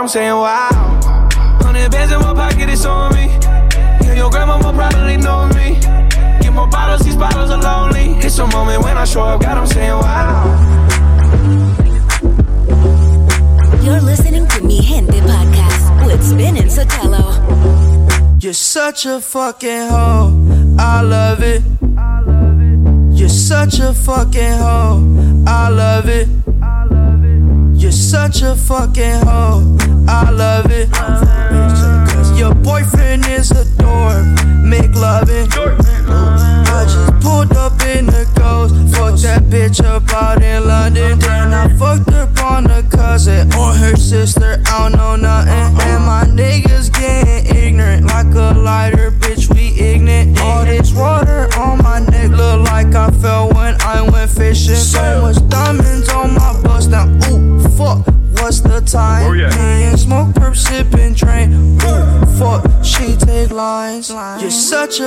I'm 0.01 0.07
saying 0.07 0.31
wow. 0.31 0.99
Hundred 1.61 1.91
bands 1.91 2.11
in 2.11 2.19
my 2.21 2.33
pocket, 2.33 2.67
it's 2.69 2.85
on 2.85 3.13
me. 3.13 3.27
Yeah, 4.03 4.15
your 4.15 4.31
grandma 4.31 4.57
will 4.57 4.73
probably 4.73 5.15
know 5.15 5.47
me. 5.49 5.79
Get 6.41 6.51
more 6.53 6.67
bottles, 6.67 7.01
these 7.01 7.15
bottles 7.15 7.51
are 7.51 7.61
lonely. 7.61 8.17
It's 8.17 8.39
a 8.39 8.47
moment 8.47 8.83
when 8.83 8.97
I 8.97 9.05
show 9.05 9.21
up, 9.21 9.41
God, 9.41 9.59
I'm 9.59 9.67
saying 9.67 9.91
wow. 9.91 10.57
You're 13.83 14.01
listening 14.01 14.47
to 14.47 14.63
Mi 14.63 14.81
Gente 14.81 15.21
podcast 15.21 16.07
with 16.07 16.23
Spin 16.23 16.57
and 16.57 16.71
Sotelo. 16.71 18.41
You're 18.41 18.53
such 18.53 19.05
a 19.05 19.21
fucking 19.21 19.87
hoe. 19.87 20.75
I 20.79 21.01
love 21.01 21.43
it. 21.43 21.61
You're 23.15 23.29
such 23.29 23.79
a 23.79 23.93
fucking 23.93 24.57
hoe. 24.57 25.43
I 25.45 25.69
love 25.69 26.09
it. 26.09 26.27
You're 27.79 27.91
such 27.91 28.41
a 28.41 28.55
fucking 28.55 29.25
hoe. 29.27 29.90
I 30.07 30.29
love 30.31 30.71
it. 30.71 30.91
Cause 30.91 32.39
Your 32.39 32.53
boyfriend 32.55 33.25
is 33.27 33.51
a 33.51 33.65
dork. 33.77 34.25
Make 34.63 34.93
loving. 34.95 35.47
I 35.51 36.85
just 36.85 37.13
pulled 37.21 37.53
up 37.53 37.81
in 37.83 38.05
the 38.05 38.29
ghost. 38.35 38.75
Fucked 38.95 39.23
that 39.23 39.43
bitch 39.43 39.83
up 39.83 40.11
out 40.13 40.41
in 40.41 40.67
London. 40.67 41.19
Then 41.19 41.53
I 41.53 41.67
fucked 41.77 42.11
up 42.11 42.37
on 42.43 42.65
her 42.65 42.83
cousin 42.83 43.53
or 43.53 43.73
her 43.73 43.95
sister. 43.95 44.61
I 44.65 44.89
don't 44.89 44.97
know 44.97 45.15
nothing. 45.15 45.79
And 45.87 46.05
my 46.05 46.23
niggas 46.25 46.50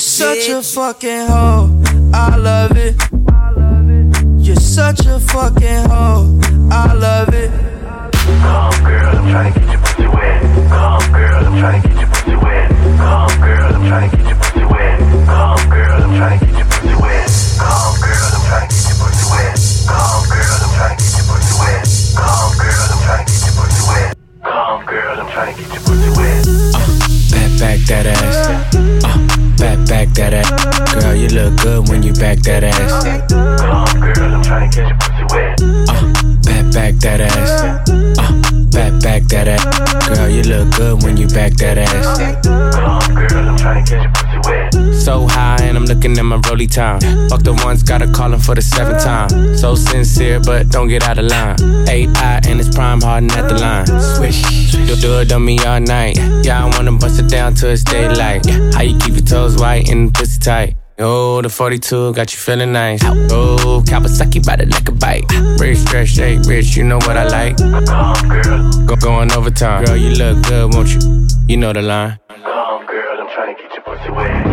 You're 0.00 0.06
such 0.06 0.48
a 0.48 0.62
fucking 0.62 1.26
hoe. 1.28 1.68
I 2.14 2.34
love 2.36 2.72
it. 2.74 2.96
You're 4.38 4.56
such 4.56 5.04
a 5.04 5.20
fucking 5.20 5.90
hoe. 5.90 6.40
I 6.72 6.94
love 6.94 7.34
it. 7.34 7.50
Come, 8.40 8.82
girl, 8.82 9.18
I'm 9.18 9.28
trying 9.28 9.52
to 9.52 9.60
get 9.60 9.68
your 9.68 9.80
pussy 9.80 10.06
wet. 10.08 10.40
Come, 10.72 11.12
girl, 11.12 11.44
I'm 11.44 11.58
trying 11.60 11.82
to 11.82 11.88
get 11.88 11.98
your 12.00 12.08
pussy 12.08 12.34
wet. 12.34 12.70
Come, 12.96 13.40
girl, 13.44 13.74
I'm 13.76 13.86
trying 13.88 14.10
to 14.10 14.16
get 14.16 14.26
your 14.26 14.36
pussy 14.40 14.64
wet. 14.64 14.98
Come, 15.28 15.68
girl, 15.68 16.02
I'm 16.02 16.16
trying 16.16 16.40
to 16.40 16.46
get 16.46 16.56
your 16.56 16.64
pussy 16.64 16.94
wet. 16.96 17.28
Come, 17.60 18.00
girl, 18.00 18.32
I'm 18.32 18.40
trying 18.40 18.64
to 18.64 18.72
get 18.72 18.88
your 18.88 18.96
pussy 18.96 19.28
wet. 19.36 19.60
Come, 19.84 20.24
girl, 20.32 20.64
I'm 20.64 20.72
trying 20.80 20.96
to 20.96 21.04
get 21.04 21.12
your 21.12 21.28
pussy 21.28 21.52
wet. 21.60 21.84
Come, 22.16 22.52
girl, 22.56 22.88
I'm 22.88 23.00
trying 23.04 23.20
to 23.20 23.32
get 23.36 23.44
your 23.44 23.52
pussy 23.52 23.82
wet. 23.84 24.16
Come, 24.48 24.80
girl, 24.88 25.20
I'm 25.20 25.28
trying 25.28 25.52
to 25.52 25.60
get 25.60 25.68
your 25.76 25.84
pussy 25.84 26.10
wet. 26.16 26.40
Back, 27.36 27.50
back 27.60 27.78
that 27.84 28.06
ass. 28.08 29.04
Uh, 29.04 29.29
back, 29.60 29.78
back 29.86 30.08
that 30.14 30.32
ass. 30.34 30.50
Girl, 30.94 31.14
you 31.14 31.28
look 31.28 31.60
good 31.60 31.88
when 31.88 32.02
you 32.02 32.12
back 32.14 32.38
that 32.48 32.64
ass. 32.64 33.04
Come, 33.04 34.00
girl, 34.00 34.34
I'm 34.34 34.42
trying 34.42 34.70
to 34.70 34.76
get 34.76 34.88
your 34.88 34.98
pussy 34.98 35.24
wet. 35.30 35.60
Uh, 35.88 36.02
back, 36.42 36.64
back 36.72 36.94
that 37.04 37.20
ass. 37.20 37.88
Uh, 38.18 38.32
back, 38.72 39.02
back 39.02 39.22
that 39.28 39.48
ass. 39.48 40.08
Girl, 40.08 40.28
you 40.28 40.42
look 40.42 40.74
good 40.76 41.02
when 41.02 41.16
you 41.16 41.28
back 41.28 41.52
that 41.54 41.78
ass. 41.78 42.18
Come, 42.74 43.14
girl, 43.14 43.48
I'm 43.48 43.56
trying 43.56 43.84
to 43.84 43.90
get 43.90 44.02
your 44.02 44.12
pussy 44.12 44.24
wet. 44.24 44.29
So 44.92 45.26
high 45.26 45.58
and 45.62 45.76
I'm 45.76 45.86
looking 45.86 46.16
at 46.18 46.24
my 46.24 46.40
rolly 46.48 46.66
time. 46.66 47.00
Fuck 47.28 47.42
the 47.42 47.54
ones, 47.64 47.82
gotta 47.82 48.10
call 48.10 48.32
him 48.32 48.40
for 48.40 48.54
the 48.54 48.62
seventh 48.62 49.02
time. 49.02 49.56
So 49.56 49.74
sincere, 49.74 50.40
but 50.40 50.68
don't 50.68 50.88
get 50.88 51.02
out 51.02 51.18
of 51.18 51.24
line. 51.24 51.56
AI 51.88 52.40
and 52.46 52.60
it's 52.60 52.68
prime 52.74 53.00
harden 53.00 53.30
at 53.32 53.48
the 53.48 53.58
line. 53.58 53.86
Swish, 53.86 54.42
do, 54.72 54.96
do 54.96 55.20
it 55.20 55.32
on 55.32 55.44
me 55.44 55.58
all 55.60 55.80
night. 55.80 56.18
Yeah, 56.44 56.64
I 56.64 56.76
wanna 56.76 56.92
bust 56.92 57.18
it 57.18 57.28
down 57.28 57.54
till 57.54 57.70
it's 57.70 57.82
daylight. 57.82 58.44
How 58.74 58.82
you 58.82 58.98
keep 58.98 59.14
your 59.14 59.24
toes 59.24 59.56
white 59.56 59.88
and 59.88 60.12
pussy 60.12 60.38
tight? 60.38 60.76
Oh, 61.02 61.40
the 61.40 61.48
42 61.48 62.12
got 62.12 62.30
you 62.30 62.38
feeling 62.38 62.72
nice. 62.72 63.00
Oh, 63.02 63.82
Kawasaki 63.86 64.44
bite 64.44 64.60
it 64.60 64.70
like 64.70 64.86
a 64.86 64.92
bite. 64.92 65.24
Rich, 65.58 65.78
stretch, 65.78 66.08
shake, 66.08 66.40
rich, 66.40 66.76
you 66.76 66.84
know 66.84 66.98
what 66.98 67.16
I 67.16 67.24
like. 67.24 67.56
Go 68.86 68.96
going 68.96 69.32
overtime. 69.32 69.86
Girl, 69.86 69.96
you 69.96 70.10
look 70.10 70.42
good, 70.44 70.74
won't 70.74 70.88
you? 70.92 71.26
You 71.48 71.56
know 71.56 71.72
the 71.72 71.80
line. 71.80 72.18
Come, 72.28 72.84
girl, 72.86 73.18
I'm 73.18 73.28
trying 73.30 73.56
to 73.56 73.62
get 73.62 73.69
your 73.90 73.98
the 74.06 74.12
wet. 74.12 74.49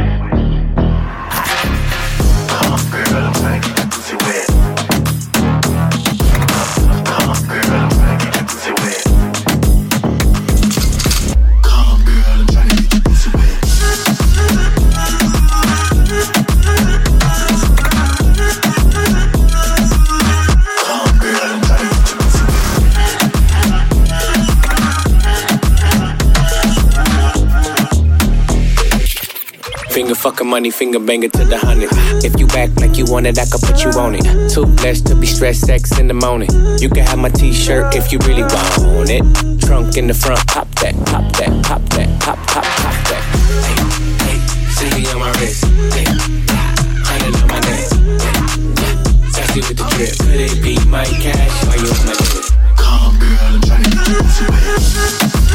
Money, 30.46 30.72
finger 30.72 31.00
banger 31.00 31.30
to 31.30 31.46
the 31.46 31.58
hundred. 31.58 31.90
If 32.24 32.40
you 32.40 32.48
act 32.58 32.80
like 32.82 32.98
you 32.98 33.06
want 33.06 33.28
it, 33.28 33.38
I 33.38 33.46
can 33.46 33.60
put 33.60 33.84
you 33.84 33.92
on 34.00 34.16
it. 34.16 34.50
Too 34.50 34.66
blessed 34.66 35.08
to 35.08 35.16
be 35.16 35.28
stressed, 35.28 35.66
sex 35.66 36.00
in 36.00 36.08
the 36.08 36.14
morning. 36.14 36.50
You 36.80 36.90
can 36.90 37.06
have 37.06 37.20
my 37.20 37.30
t-shirt 37.30 37.96
if 37.96 38.12
you 38.12 38.20
really 38.20 38.44
want 38.44 39.10
it. 39.10 39.24
Trunk 39.62 39.98
in 39.98 40.08
the 40.08 40.14
front, 40.14 40.46
pop 40.48 40.68
that, 40.82 40.96
pop 41.06 41.32
that, 41.38 41.52
pop 41.64 41.82
that, 41.96 42.10
pop, 42.22 42.38
pop, 42.48 42.64
pop 42.64 42.98
that. 43.10 43.24
Hey, 44.24 44.38
hey, 44.38 44.92
see 44.92 45.08
on 45.14 45.20
my 45.20 45.32
wrist. 45.40 45.66
Hey, 45.94 46.06
hundred 47.06 47.36
on 47.42 47.48
my 47.48 47.60
neck. 47.60 47.88
Sassy 49.32 49.60
with 49.62 49.78
the 49.78 49.86
drip. 49.96 50.18
Could 50.18 50.42
it 50.42 50.62
be 50.64 50.76
my 50.90 51.06
cash? 51.06 51.54
Why 51.68 51.76
you 51.76 51.88
on 51.88 52.06
my 52.06 52.14
lip? 52.14 52.46
Come, 52.76 53.20
girl, 53.20 53.54
I'm 53.54 53.62
trying 53.62 53.84
to 53.84 53.90
get 53.90 54.08
your 54.08 54.24
pussy 54.24 55.47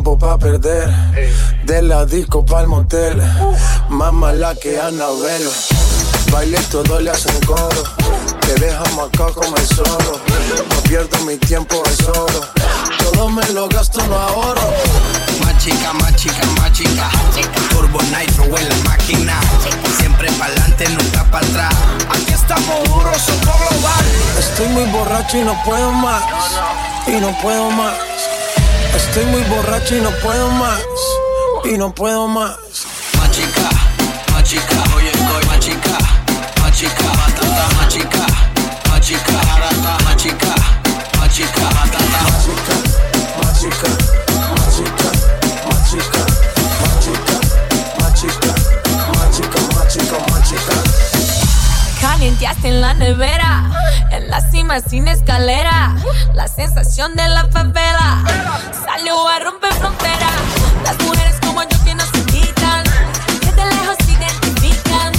tiempo 0.00 0.18
para 0.18 0.38
perder. 0.38 0.88
De 1.64 1.82
la 1.82 2.06
disco 2.06 2.44
pa'l 2.44 2.66
motel. 2.66 3.20
Más 3.90 4.12
mala 4.12 4.54
que 4.54 4.80
Anabel. 4.80 5.42
Baile 6.32 6.58
todo 6.70 7.00
le 7.00 7.10
hacen 7.10 7.38
coro. 7.44 7.82
Te 8.40 8.54
deja 8.54 8.82
acá 8.82 9.26
como 9.34 9.54
el 9.56 9.66
zorro. 9.66 10.20
No 10.70 10.82
pierdo 10.84 11.18
mi 11.26 11.36
tiempo, 11.36 11.82
es 11.84 12.08
oro. 12.08 12.40
Todo 12.98 13.28
me 13.28 13.46
lo 13.50 13.68
gasto, 13.68 14.00
no 14.06 14.16
ahorro. 14.16 14.72
Más 15.42 15.58
chica, 15.58 15.92
más 15.92 16.16
chica, 16.16 16.46
más 16.58 16.72
chica. 16.72 17.10
Turbo 17.70 17.98
Nitro 18.04 18.44
en 18.44 18.68
la 18.68 18.76
máquina. 18.88 19.40
Siempre 19.98 20.30
pa'lante, 20.32 20.88
nunca 20.88 21.24
para 21.30 21.46
atrás. 21.46 21.74
Aquí 22.08 22.32
estamos 22.32 22.84
duros, 22.88 23.20
somos 23.20 23.56
global. 23.60 24.04
Estoy 24.38 24.68
muy 24.68 24.84
borracho 24.92 25.36
y 25.36 25.42
no 25.42 25.54
puedo 25.64 25.92
más. 25.92 26.22
Y 27.06 27.20
no 27.20 27.36
puedo 27.42 27.70
más. 27.70 27.94
Estoy 29.08 29.24
muy 29.26 29.42
borracho 29.42 29.96
y 29.96 30.00
no 30.00 30.10
puedo 30.22 30.48
más. 30.50 30.80
Y 31.64 31.76
no 31.76 31.92
puedo 31.92 32.28
más. 32.28 32.56
Machica, 33.18 33.68
machica, 34.32 34.82
oye, 34.96 35.10
estoy 35.10 35.44
machica, 35.46 35.98
machica, 36.62 37.04
matata, 37.16 37.68
machica, 37.76 38.26
machica, 38.88 39.40
arata, 39.54 39.98
machica, 40.04 40.54
machica, 41.18 41.64
matata, 41.76 42.20
machica, 42.30 42.76
machica, 43.42 43.90
machica, 44.56 45.10
machica, 45.66 46.22
machica, 46.88 47.36
machica, 48.00 48.52
machica, 49.18 49.60
machica, 49.74 50.18
machica. 50.30 51.29
Calienteaste 52.00 52.68
en 52.68 52.80
la 52.80 52.94
nevera, 52.94 53.70
en 54.10 54.30
la 54.30 54.40
cima 54.50 54.80
sin 54.80 55.06
escalera. 55.06 55.94
La 56.34 56.48
sensación 56.48 57.14
de 57.14 57.28
la 57.28 57.46
favela 57.48 58.22
salió 58.84 59.28
a 59.28 59.38
romper 59.40 59.72
frontera. 59.74 60.30
Las 60.84 60.98
mujeres 61.04 61.36
como 61.44 61.62
yo 61.62 61.84
que 61.84 61.94
no 61.94 62.04
se 62.06 62.22
quitan, 62.24 62.84
que 63.40 63.52
de 63.52 63.66
lejos 63.66 63.96
se 64.04 64.12
identifican. 64.12 65.12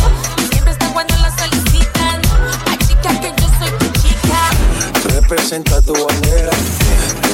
Siempre 0.49 0.71
están 0.71 0.91
cuando 0.93 1.15
las 1.17 1.33
solicitan. 1.35 2.21
La 2.65 2.77
chica 2.87 3.19
que 3.19 3.33
yo 3.39 3.47
soy 3.59 3.71
tu 3.77 4.01
chica. 4.01 4.49
Representa 5.13 5.81
tu 5.81 5.93
bandera. 5.93 6.51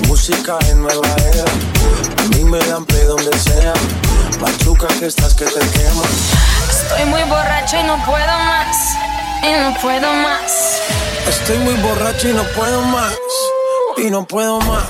Mi 0.02 0.08
música 0.10 0.58
en 0.70 0.82
nueva 0.82 1.08
era. 1.34 1.46
A 2.22 2.28
mí 2.36 2.44
me 2.44 2.60
dan 2.60 2.86
play 2.86 3.04
donde 3.06 3.38
sea. 3.40 3.74
Machuca 4.42 4.88
que 5.00 5.06
estás 5.06 5.34
que 5.34 5.46
te 5.46 5.60
quema. 5.60 6.04
Estoy 6.70 7.06
muy 7.06 7.24
borracha 7.24 7.80
y 7.80 7.84
no 7.84 7.96
puedo 8.06 8.38
más. 8.40 8.98
Y 9.44 9.52
no 9.52 9.74
puedo 9.82 10.14
más. 10.14 10.82
Estoy 11.28 11.58
muy 11.60 11.76
borracho 11.76 12.30
y 12.30 12.34
no 12.34 12.44
puedo 12.56 12.82
más. 12.84 13.18
Y 13.98 14.10
no 14.10 14.26
puedo 14.28 14.60
más. 14.62 14.88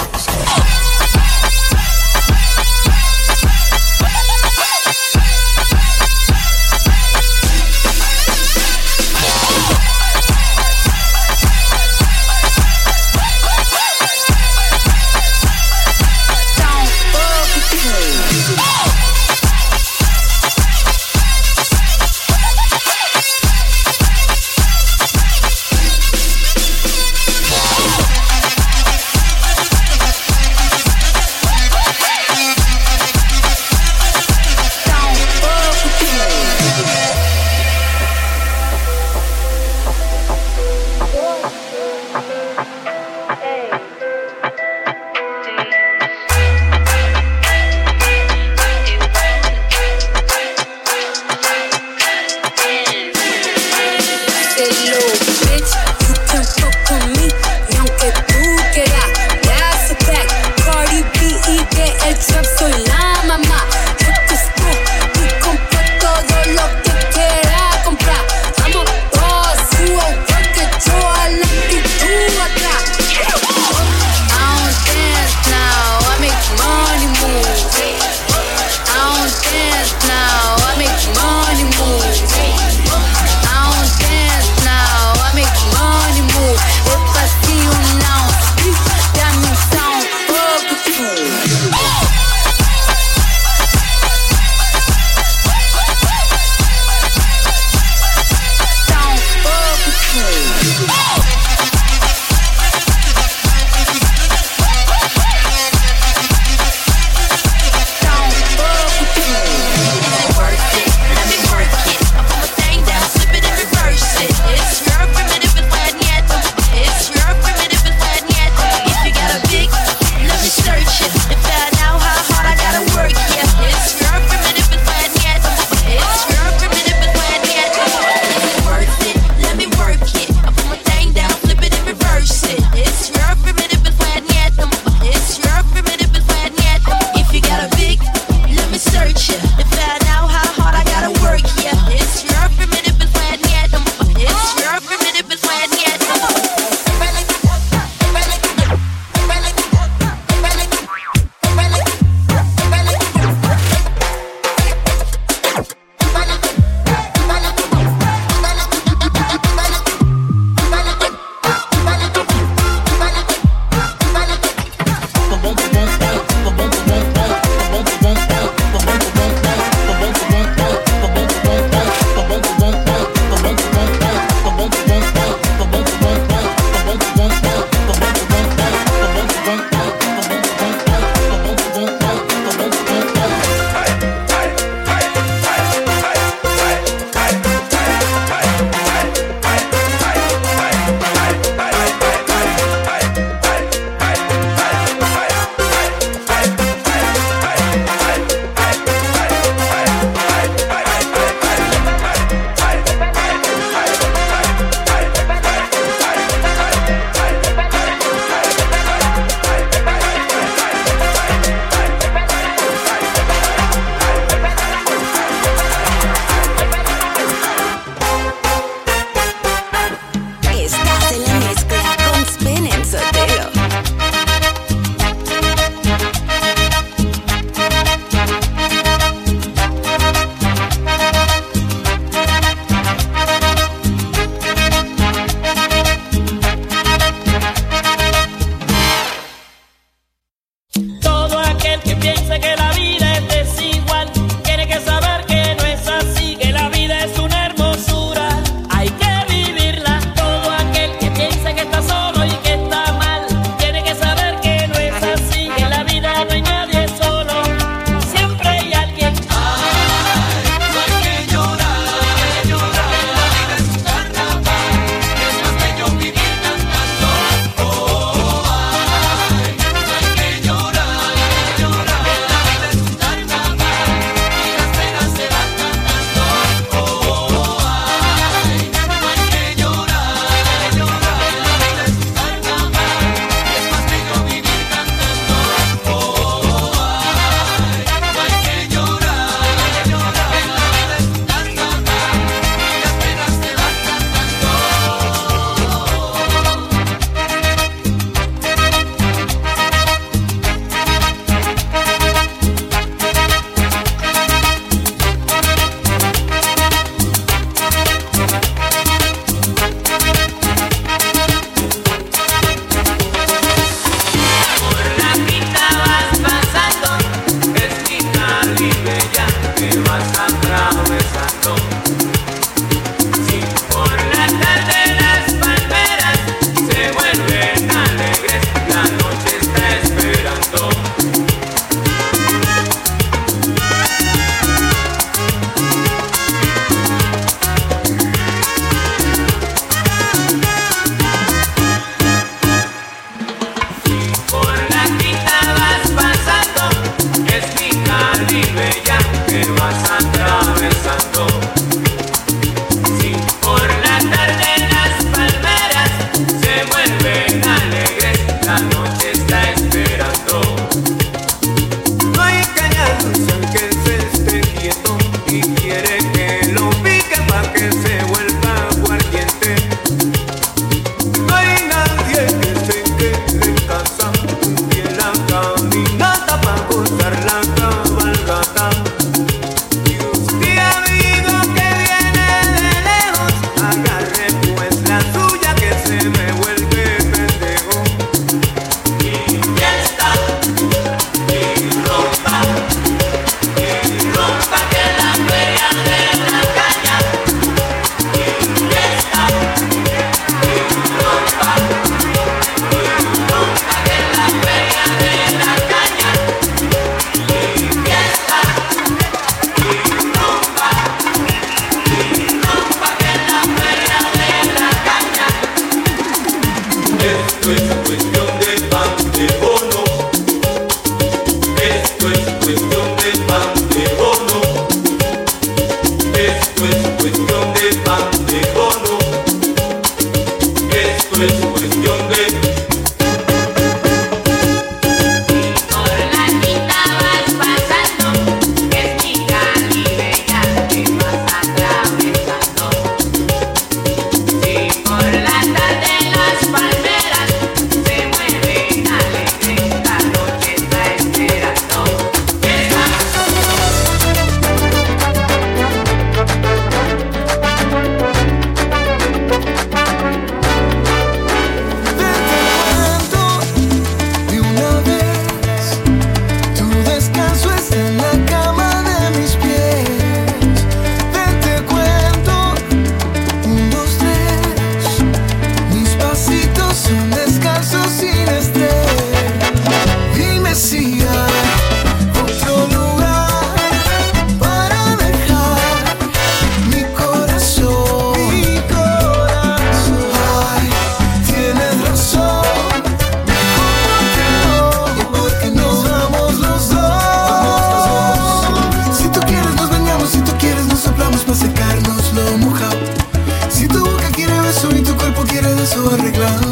eso 505.78 505.92
arreglado. 505.92 506.47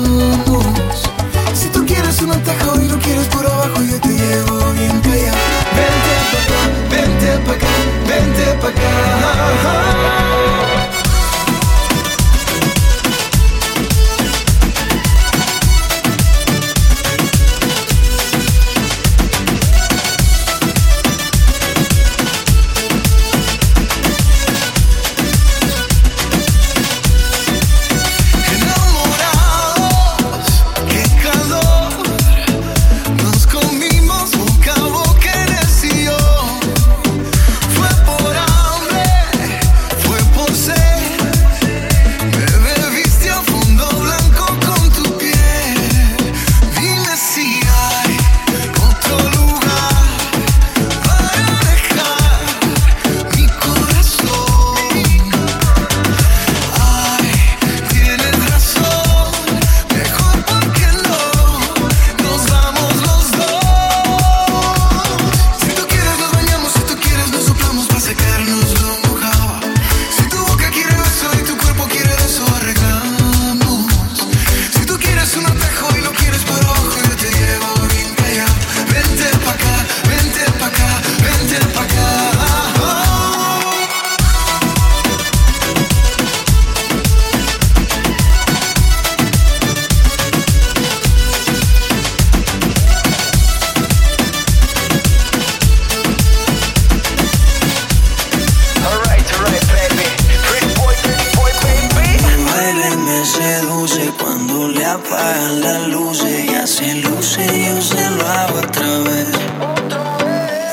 Apagan 104.95 105.61
las 105.61 105.87
luces 105.87 106.45
y 106.45 106.55
así 106.55 107.01
luce 107.01 107.45
yo 107.67 107.81
se 107.81 108.09
lo 108.11 108.27
hago 108.27 108.59
otra 108.59 108.87
vez. 108.99 109.27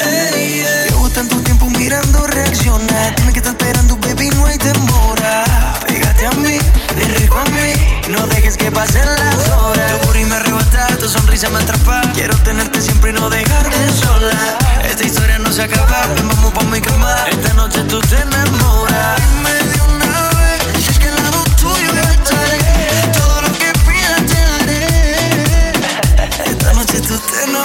Ey, 0.00 0.60
ey. 0.60 0.90
Llevo 0.90 1.10
tanto 1.10 1.36
tiempo 1.42 1.68
mirando 1.70 2.26
reaccionar. 2.26 3.14
Dime 3.16 3.32
que 3.32 3.40
estás 3.40 3.54
esperando, 3.54 3.96
baby, 3.96 4.30
no 4.30 4.46
hay 4.46 4.58
demora. 4.58 5.44
Pégate 5.86 6.26
a 6.26 6.30
mí, 6.32 6.58
ven 6.96 7.14
rico 7.16 7.38
a 7.38 7.44
mí. 7.46 7.72
No 8.10 8.26
dejes 8.28 8.56
que 8.56 8.70
pasen 8.70 9.06
las 9.06 9.48
horas. 9.58 10.00
Tu 10.02 10.18
y 10.18 10.24
me 10.24 10.36
arrebata, 10.36 10.86
tu 10.98 11.08
sonrisa 11.08 11.48
me 11.50 11.58
atrapa. 11.58 12.02
Quiero 12.14 12.36
tenerte 12.38 12.80
siempre 12.80 13.10
y 13.10 13.14
no 13.14 13.28
dejarte 13.28 13.76
sola. 13.92 14.58
Esta 14.84 15.04
historia 15.04 15.38
no 15.38 15.50
se 15.50 15.62
acaba, 15.62 16.06
vamos 16.16 16.52
pa' 16.52 16.64
mi 16.64 16.80
cama. 16.80 17.16
Esta 17.30 17.54
noche 17.54 17.82
tú 17.84 18.00
te 18.00 18.20
enamoras. 18.20 19.22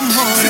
Te 0.07 0.46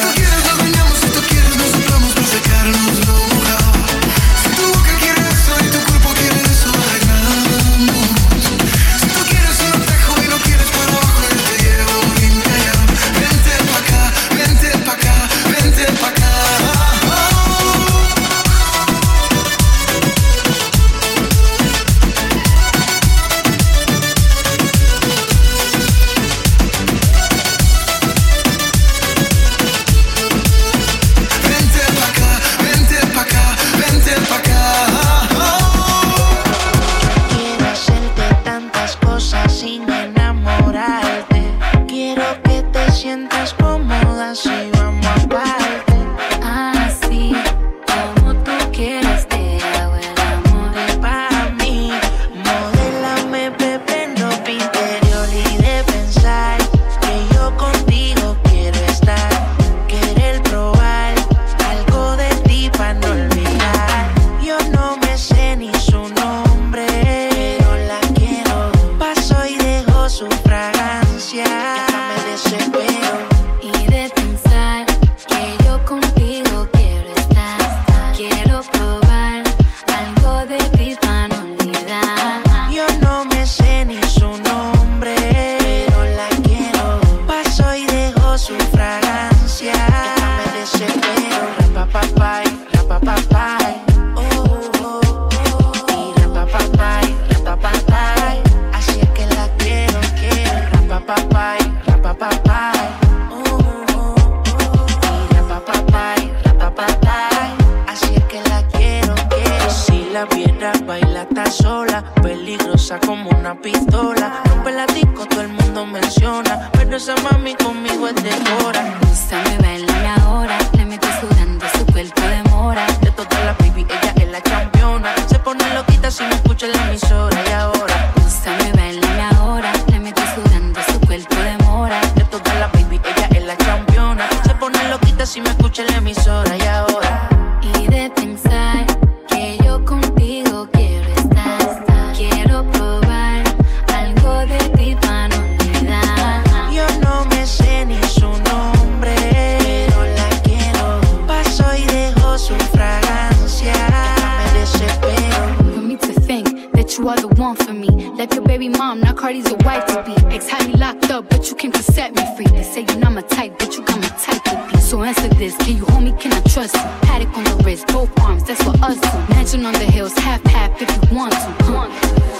that 156.87 156.97
you 156.97 157.09
are 157.09 157.17
the 157.17 157.27
one 157.41 157.55
for 157.55 157.73
me. 157.73 157.89
Left 158.11 158.33
your 158.33 158.43
baby 158.43 158.69
mom, 158.69 159.01
now 159.01 159.13
Cardi's 159.13 159.49
your 159.49 159.57
wife 159.65 159.85
to 159.87 160.03
be. 160.03 160.13
Ex 160.33 160.47
had 160.47 160.67
me 160.67 160.73
locked 160.75 161.09
up, 161.09 161.29
but 161.29 161.49
you 161.49 161.55
came 161.55 161.71
to 161.71 161.83
set 161.83 162.15
me 162.15 162.23
free. 162.35 162.45
They 162.45 162.63
say 162.63 162.85
you're 162.87 162.97
not 162.97 163.11
my 163.11 163.21
type, 163.21 163.59
but 163.59 163.75
you 163.75 163.83
got 163.83 163.99
my 163.99 164.07
type 164.07 164.43
to 164.43 164.69
be. 164.71 164.79
So 164.79 165.03
answer 165.03 165.27
this, 165.27 165.55
can 165.57 165.77
you 165.77 165.85
hold 165.85 166.03
me, 166.03 166.13
can 166.13 166.31
I 166.31 166.41
trust 166.41 166.75
you? 166.75 166.81
Patek 167.07 167.35
on 167.35 167.43
the 167.43 167.63
wrist, 167.63 167.87
both 167.87 168.17
arms, 168.21 168.43
that's 168.43 168.63
for 168.63 168.73
us 168.81 168.99
two. 168.99 169.33
Mansion 169.33 169.65
on 169.65 169.73
the 169.73 169.85
hills, 169.85 170.13
half 170.17 170.41
half 170.45 170.81
if 170.81 170.89
you 170.89 171.15
want 171.15 171.33
to. 171.33 171.39
Huh? 171.39 171.89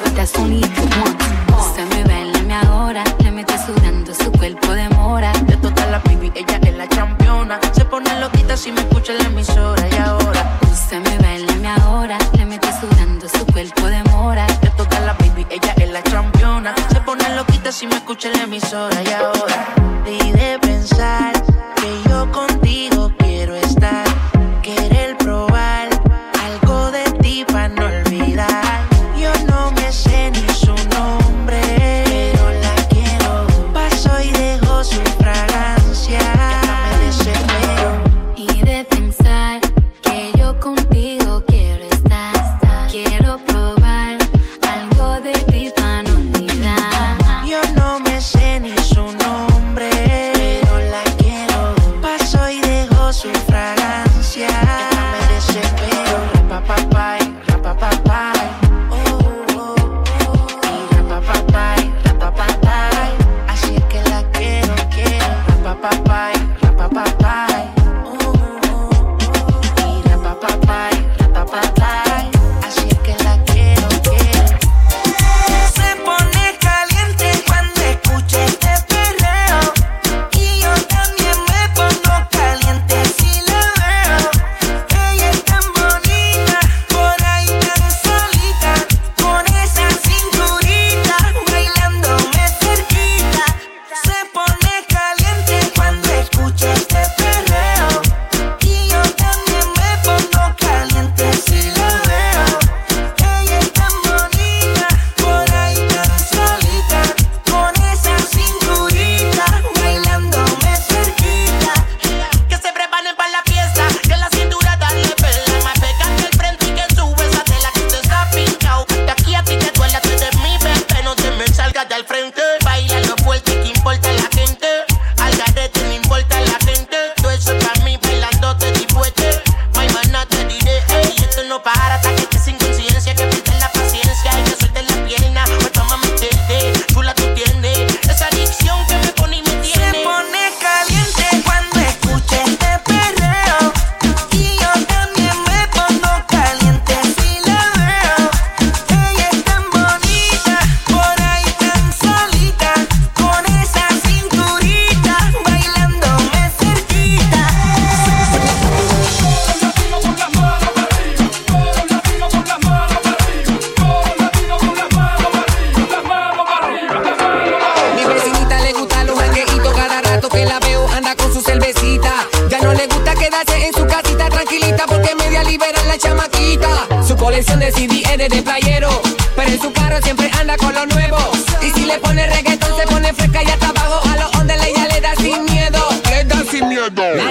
But 0.04 0.16
that's 0.16 0.38
only 0.38 0.60
if 0.60 0.78
you 0.78 1.02
want 1.02 1.20
to. 1.20 1.47
Úsame, 1.78 2.03
bailame 2.05 2.55
ahora, 2.55 3.03
le 3.19 3.30
meto 3.30 3.53
sudando 3.63 4.11
su 4.11 4.32
cuerpo 4.32 4.73
de 4.73 4.89
mora. 4.89 5.32
De 5.43 5.57
todas 5.57 5.88
las 5.91 6.03
baby, 6.05 6.32
ella 6.34 6.59
es 6.63 6.75
la 6.75 6.88
campeona. 6.88 7.59
Se 7.71 7.86
pone 7.86 8.19
loquita 8.19 8.57
si 8.57 8.71
me 8.71 8.82
escucha 8.82 9.13
la 9.13 9.25
emisora 9.25 9.88
y 9.88 9.95
ahora. 9.97 10.57
Úsame, 10.71 11.19
bailame 11.19 11.67
ahora, 11.67 12.17
le 12.36 12.45
meto 12.47 12.67
sudando 12.82 13.30
su 13.30 13.45
cuerpo 13.45 13.86
de 13.86 14.01
mora. 14.05 14.47
De 14.59 14.71
todas 14.71 15.01
las 15.05 15.15
baby, 15.19 15.45
ella 15.51 15.75
es 15.78 15.91
la 15.91 16.01
campeona. 16.01 16.73
Se 16.91 16.99
pone 17.01 17.30
loquita 17.36 17.71
si 17.71 17.86
me 17.86 17.97
escucha 17.97 18.30
la 18.32 18.41
emisora 18.41 19.03
y 19.03 19.13
ahora. 19.13 19.76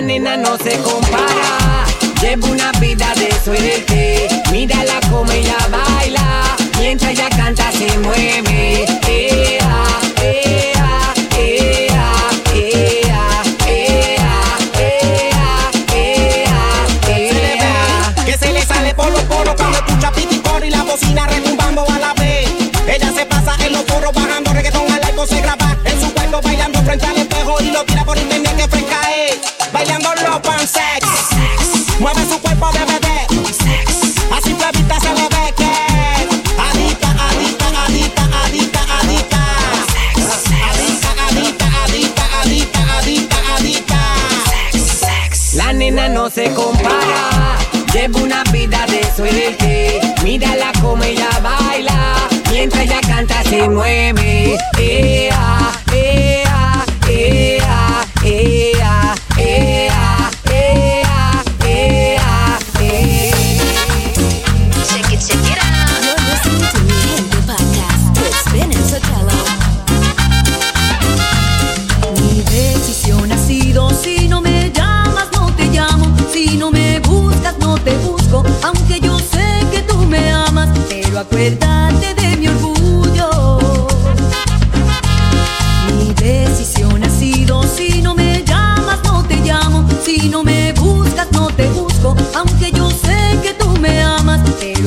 nena 0.06 0.36
no 0.36 0.56
se 0.56 0.78
compara. 0.82 1.84
Llevo 2.22 2.46
una 2.46 2.70
vida 2.80 3.12
de 3.16 3.28
suerte, 3.44 4.28
mírala 4.52 5.00
como 5.10 5.30
ella 5.32 5.56
baila, 5.70 6.56
mientras 6.78 7.10
ella 7.10 7.28
canta 7.30 7.70
se 7.72 7.98
mueve. 7.98 8.45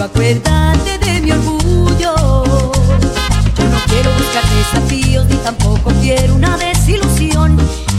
Acuérdate 0.01 0.97
de 0.97 1.21
mi 1.21 1.31
orgullo. 1.31 2.15
Yo 2.15 3.63
no 3.65 3.77
quiero 3.87 4.11
buscar 4.13 4.43
desafíos 4.55 5.25
ni 5.25 5.35
tampoco 5.35 5.91
quiero 6.01 6.35
una 6.35 6.57
desilusión. 6.57 7.57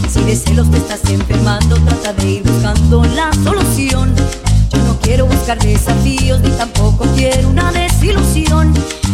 Si 0.08 0.22
de 0.22 0.34
celos 0.34 0.70
te 0.70 0.78
estás 0.78 1.04
enfermando, 1.10 1.76
trata 1.76 2.14
de 2.14 2.30
ir 2.30 2.42
buscando 2.42 3.04
la 3.04 3.30
solución. 3.44 4.14
Yo 4.72 4.82
no 4.84 4.98
quiero 5.00 5.26
buscar 5.26 5.58
desafíos 5.58 6.40
ni 6.40 6.48
tampoco 6.50 7.04
quiero 7.14 7.50
una 7.50 7.70
desilusión. 7.70 8.72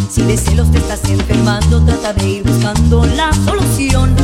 Si 0.09 0.23
de 0.23 0.37
celos 0.37 0.71
te 0.71 0.79
estás 0.79 1.05
enfermando, 1.11 1.85
trata 1.85 2.13
de 2.13 2.29
ir 2.29 2.45
buscando 2.45 3.05
la 3.17 3.33
solución. 3.45 4.15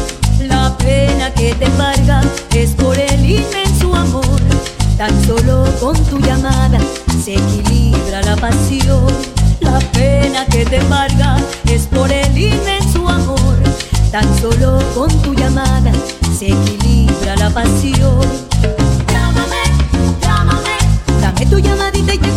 La 0.40 0.78
pena 0.78 1.34
que 1.34 1.52
te 1.54 1.64
embarga 1.64 2.22
es 2.54 2.70
por 2.70 2.96
el 2.96 3.28
inmenso 3.28 3.92
amor. 3.92 4.40
Tan 4.96 5.10
solo 5.26 5.64
con 5.80 5.96
tu 6.04 6.20
llamada 6.20 6.78
se 7.24 7.34
equilibra 7.34 7.91
la 9.60 9.78
pena 9.92 10.44
que 10.46 10.64
te 10.66 10.76
embarga 10.76 11.36
es 11.64 11.86
por 11.86 12.10
el 12.12 12.36
inmenso 12.36 13.08
amor. 13.08 13.56
Tan 14.10 14.24
solo 14.40 14.78
con 14.94 15.08
tu 15.22 15.32
llamada 15.32 15.92
se 16.38 16.48
equilibra 16.48 17.36
la 17.36 17.50
pasión. 17.50 18.20
Llámame, 19.08 19.62
llámame. 20.20 20.76
Dame 21.20 21.46
tu 21.46 21.58
llamadita 21.58 22.14
y 22.14 22.18
te 22.18 22.28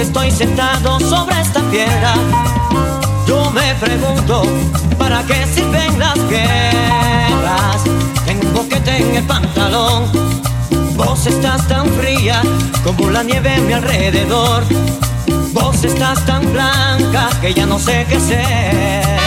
que 0.00 0.06
estoy 0.06 0.30
sentado 0.30 0.98
sobre 0.98 1.38
esta 1.42 1.60
piedra, 1.70 2.14
yo 3.26 3.50
me 3.50 3.74
pregunto, 3.74 4.44
¿para 4.96 5.22
qué 5.24 5.46
sirven 5.46 5.98
las 5.98 6.16
guerras? 6.30 7.82
Tengo 8.24 8.66
que 8.66 8.80
tener 8.80 9.22
pantalón, 9.26 10.10
vos 10.96 11.26
estás 11.26 11.68
tan 11.68 11.86
fría 11.98 12.40
como 12.82 13.10
la 13.10 13.22
nieve 13.22 13.56
a 13.56 13.60
mi 13.60 13.74
alrededor, 13.74 14.64
vos 15.52 15.84
estás 15.84 16.24
tan 16.24 16.50
blanca 16.50 17.28
que 17.42 17.52
ya 17.52 17.66
no 17.66 17.78
sé 17.78 18.06
qué 18.08 18.18
ser. 18.20 19.19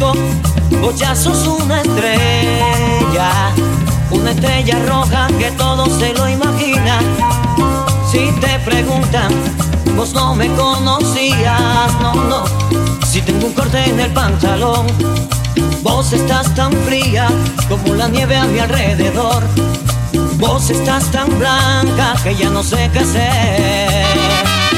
vos 0.00 0.96
ya 0.96 1.14
sos 1.14 1.46
una 1.46 1.82
estrella, 1.82 3.30
una 4.10 4.30
estrella 4.30 4.78
roja 4.86 5.28
que 5.38 5.50
todo 5.52 5.86
se 5.98 6.14
lo 6.14 6.28
imagina. 6.28 7.00
Si 8.10 8.30
te 8.40 8.58
preguntan, 8.60 9.30
vos 9.96 10.12
no 10.14 10.34
me 10.34 10.48
conocías, 10.54 11.92
no, 12.00 12.14
no. 12.14 12.44
Si 13.06 13.20
tengo 13.20 13.48
un 13.48 13.52
corte 13.52 13.84
en 13.84 14.00
el 14.00 14.12
pantalón, 14.12 14.86
vos 15.82 16.12
estás 16.12 16.54
tan 16.54 16.72
fría 16.72 17.28
como 17.68 17.94
la 17.94 18.08
nieve 18.08 18.36
a 18.36 18.44
mi 18.44 18.58
alrededor. 18.58 19.42
Vos 20.38 20.70
estás 20.70 21.10
tan 21.10 21.28
blanca 21.38 22.14
que 22.22 22.34
ya 22.34 22.48
no 22.48 22.62
sé 22.62 22.90
qué 22.92 23.00
hacer. 23.00 24.69